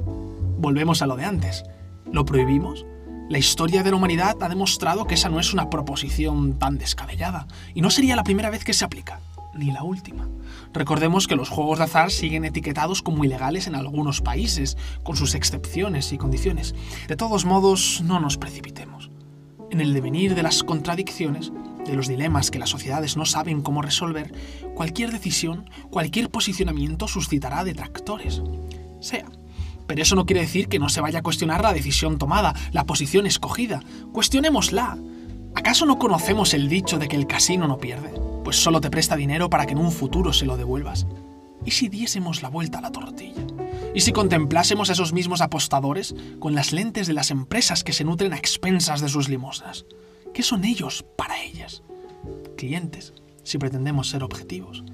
Volvemos 0.59 1.03
a 1.03 1.07
lo 1.07 1.17
de 1.17 1.25
antes. 1.25 1.65
¿Lo 2.13 2.25
prohibimos? 2.25 2.87
La 3.29 3.39
historia 3.39 3.83
de 3.83 3.91
la 3.91 3.97
humanidad 3.97 4.41
ha 4.41 4.49
demostrado 4.49 5.07
que 5.07 5.15
esa 5.15 5.29
no 5.29 5.41
es 5.41 5.53
una 5.53 5.69
proposición 5.69 6.59
tan 6.59 6.79
descabellada, 6.79 7.49
y 7.75 7.81
no 7.81 7.91
sería 7.91 8.15
la 8.15 8.23
primera 8.23 8.51
vez 8.51 8.65
que 8.65 8.73
se 8.73 8.85
aplica 8.85 9.21
ni 9.57 9.73
la 9.73 9.83
última. 9.83 10.29
Recordemos 10.73 11.27
que 11.27 11.37
los 11.37 11.49
juegos 11.49 11.79
de 11.79 11.85
azar 11.85 12.11
siguen 12.11 12.45
etiquetados 12.45 13.03
como 13.03 13.25
ilegales 13.25 13.67
en 13.67 13.75
algunos 13.75 14.21
países, 14.21 14.77
con 15.03 15.17
sus 15.17 15.35
excepciones 15.35 16.13
y 16.13 16.19
condiciones. 16.19 16.75
De 17.09 17.17
todos 17.17 17.45
modos, 17.45 18.03
no 18.05 18.21
nos 18.21 18.37
precipitemos. 18.37 19.11
En 19.71 19.81
el 19.81 19.95
devenir 19.95 20.35
de 20.35 20.43
las 20.43 20.63
contradicciones, 20.63 21.53
de 21.85 21.95
los 21.95 22.09
dilemas 22.09 22.51
que 22.51 22.59
las 22.59 22.71
sociedades 22.71 23.17
no 23.17 23.25
saben 23.25 23.63
cómo 23.63 23.83
resolver, 23.83 24.33
cualquier 24.75 25.11
decisión, 25.11 25.69
cualquier 25.91 26.31
posicionamiento 26.31 27.09
suscitará 27.09 27.65
detractores. 27.65 28.43
Sea. 29.01 29.27
Pero 29.87 30.03
eso 30.03 30.17
no 30.17 30.27
quiere 30.27 30.43
decir 30.43 30.69
que 30.69 30.79
no 30.79 30.89
se 30.89 31.01
vaya 31.01 31.21
a 31.21 31.23
cuestionar 31.23 31.63
la 31.63 31.73
decisión 31.73 32.19
tomada, 32.19 32.55
la 32.73 32.85
posición 32.85 33.27
escogida. 33.27 33.83
Cuestionémosla. 34.13 34.99
¿Acaso 35.55 35.87
no 35.87 35.99
conocemos 35.99 36.55
el 36.55 36.69
dicho 36.69 36.99
de 36.99 37.09
que 37.09 37.17
el 37.17 37.27
casino 37.27 37.67
no 37.67 37.79
pierde? 37.79 38.13
pues 38.47 38.63
solo 38.63 38.81
te 38.81 38.93
presta 38.93 39.17
dinero 39.17 39.51
para 39.51 39.67
que 39.67 39.73
en 39.73 39.79
un 39.79 39.91
futuro 39.91 40.33
se 40.33 40.47
lo 40.47 40.57
devuelvas. 40.57 41.05
¿Y 41.65 41.73
si 41.73 41.89
diésemos 41.89 42.43
la 42.43 42.49
vuelta 42.49 42.79
a 42.79 42.81
la 42.81 42.93
tortilla? 42.93 43.45
¿Y 43.93 44.03
si 44.03 44.13
contemplásemos 44.13 44.89
a 44.89 44.93
esos 44.93 45.13
mismos 45.13 45.41
apostadores 45.41 46.15
con 46.39 46.55
las 46.55 46.73
lentes 46.73 47.09
de 47.09 47.13
las 47.13 47.33
empresas 47.33 47.83
que 47.83 47.93
se 47.93 48.05
nutren 48.05 48.33
a 48.33 48.37
expensas 48.37 49.01
de 49.01 49.09
sus 49.09 49.29
limosnas? 49.29 49.85
¿Qué 50.33 50.45
son 50.45 50.65
ellos 50.65 51.05
para 51.19 51.43
ellas? 51.43 51.83
Clientes, 52.57 53.15
si 53.43 53.59
pretendemos 53.59 54.11
ser 54.11 54.23
objetivos. 54.23 54.85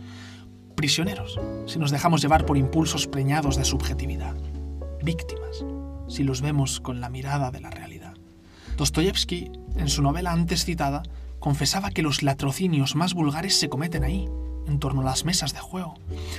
Prisioneros, 0.74 1.38
si 1.66 1.78
nos 1.78 1.90
dejamos 1.90 2.22
llevar 2.22 2.46
por 2.46 2.57
impulsos 2.57 3.07
preñados 3.07 3.57
de 3.57 3.66
subjetividad. 3.66 4.35
Víctimas, 5.03 5.65
si 6.09 6.23
los 6.23 6.43
vemos 6.43 6.81
con 6.81 7.01
la 7.01 7.09
mirada 7.09 7.51
de 7.51 7.61
la 7.61 7.71
realidad. 7.71 8.15
Dostoyevsky, 8.77 9.51
en 9.77 9.88
su 9.88 10.03
novela 10.03 10.33
antes 10.33 10.65
citada, 10.65 11.03
confesaba 11.41 11.91
que 11.91 12.03
los 12.03 12.23
latrocinios 12.23 12.95
más 12.95 13.15
vulgares 13.15 13.59
se 13.59 13.69
cometen 13.69 14.05
ahí, 14.05 14.29
en 14.67 14.79
torno 14.79 15.01
a 15.01 15.05
las 15.05 15.25
mesas 15.25 15.53
de 15.53 15.59
juego. 15.59 15.95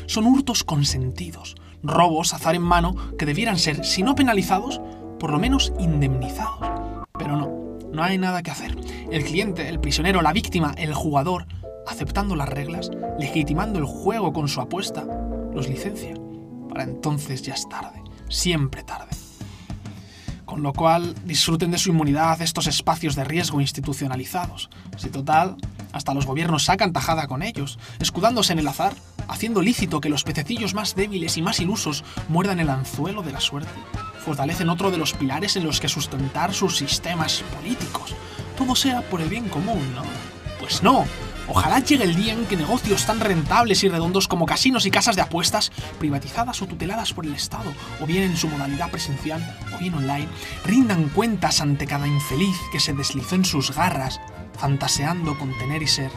Son 0.06 0.26
hurtos 0.26 0.64
consentidos, 0.64 1.56
robos 1.84 2.34
azar 2.34 2.56
en 2.56 2.62
mano 2.62 2.96
que 3.18 3.26
debieran 3.26 3.60
ser, 3.60 3.84
si 3.84 4.02
no 4.02 4.16
penalizados, 4.16 4.80
por 5.20 5.32
lo 5.32 5.40
menos 5.40 5.74
indemnizados. 5.80 7.04
Pero 7.18 7.36
no, 7.36 7.80
no 7.92 8.04
hay 8.04 8.18
nada 8.18 8.44
que 8.44 8.52
hacer. 8.52 8.78
El 9.12 9.24
cliente, 9.26 9.68
el 9.68 9.80
prisionero, 9.80 10.22
la 10.22 10.34
víctima, 10.34 10.74
el 10.78 10.94
jugador, 10.94 11.48
aceptando 11.86 12.36
las 12.36 12.50
reglas, 12.50 12.92
legitimando 13.20 13.80
el 13.80 13.86
juego 13.86 14.32
con 14.32 14.48
su 14.48 14.62
apuesta, 14.62 15.06
los 15.54 15.68
licencia. 15.68 16.14
Para 16.70 16.84
entonces 16.84 17.42
ya 17.42 17.54
es 17.54 17.68
tarde, 17.70 18.03
siempre 18.34 18.84
tarde 18.84 19.14
con 20.54 20.62
lo 20.62 20.72
cual 20.72 21.16
disfruten 21.26 21.72
de 21.72 21.80
su 21.80 21.90
inmunidad 21.90 22.40
estos 22.44 22.68
espacios 22.68 23.16
de 23.16 23.24
riesgo 23.24 23.60
institucionalizados. 23.60 24.70
Si 24.98 25.10
total, 25.10 25.56
hasta 25.92 26.14
los 26.14 26.28
gobiernos 26.28 26.66
sacan 26.66 26.94
tajada 26.94 27.26
con 27.26 27.42
ellos, 27.42 27.80
escudándose 28.00 28.54
en 28.54 28.60
el 28.60 28.68
azar, 28.68 28.94
haciendo 29.28 29.64
lícito 29.64 30.00
que 30.00 30.10
los 30.10 30.24
pececillos 30.24 30.76
más 30.76 30.94
débiles 30.94 31.38
y 31.38 31.42
más 31.42 31.60
ilusos 31.60 32.04
muerdan 32.28 32.60
el 32.60 32.70
anzuelo 32.70 33.24
de 33.24 33.32
la 33.32 33.40
suerte, 33.40 33.72
fortalecen 34.24 34.70
otro 34.70 34.92
de 34.92 35.00
los 35.00 35.14
pilares 35.14 35.56
en 35.56 35.64
los 35.64 35.80
que 35.80 35.90
sustentar 35.90 36.54
sus 36.54 36.78
sistemas 36.78 37.44
políticos. 37.56 38.16
Todo 38.56 38.76
sea 38.76 39.02
por 39.02 39.22
el 39.22 39.30
bien 39.30 39.50
común, 39.50 39.82
¿no? 39.96 40.04
Pues 40.60 40.84
no, 40.84 41.06
Ojalá 41.48 41.80
llegue 41.80 42.06
el 42.06 42.16
día 42.16 42.34
en 42.34 42.46
que 42.46 42.56
negocios 42.56 43.06
tan 43.06 43.20
rentables 43.20 43.84
y 43.84 43.90
redondos 43.90 44.28
como 44.28 44.46
casinos 44.46 44.86
y 44.86 44.92
casas 44.92 45.16
de 45.16 45.22
apuestas, 45.22 45.72
privatizadas 46.00 46.62
o 46.62 46.68
tuteladas 46.68 47.14
por 47.14 47.26
el 47.26 47.36
Estado, 47.36 47.74
o 48.02 48.06
bien 48.06 48.24
en 48.24 48.38
su 48.38 48.48
modalidad 48.48 48.90
presencial 48.90 49.42
o 49.76 49.78
bien 49.78 49.94
online, 49.94 50.30
rindan 50.66 51.10
cuentas 51.10 51.60
ante 51.60 51.86
cada 51.86 52.08
infeliz 52.08 52.56
que 52.72 52.80
se 52.80 52.94
deslizó 52.94 53.36
en 53.36 53.46
sus 53.46 53.76
garras, 53.76 54.22
fantaseando 54.58 55.38
con 55.38 55.58
tener 55.58 55.84
y 55.84 55.88
ser 55.88 56.12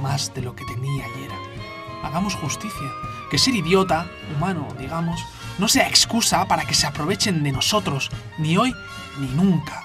más 0.00 0.32
de 0.32 0.42
lo 0.42 0.56
que 0.56 0.64
tenía 0.64 1.04
y 1.18 1.24
era. 1.24 1.36
Hagamos 2.02 2.34
justicia, 2.34 2.90
que 3.30 3.38
ser 3.38 3.54
idiota, 3.54 4.06
humano, 4.34 4.66
digamos, 4.78 5.20
no 5.58 5.68
sea 5.68 5.88
excusa 5.88 6.46
para 6.48 6.64
que 6.64 6.74
se 6.74 6.86
aprovechen 6.86 7.42
de 7.42 7.52
nosotros, 7.52 8.10
ni 8.38 8.56
hoy 8.56 8.74
ni 9.18 9.28
nunca. 9.28 9.82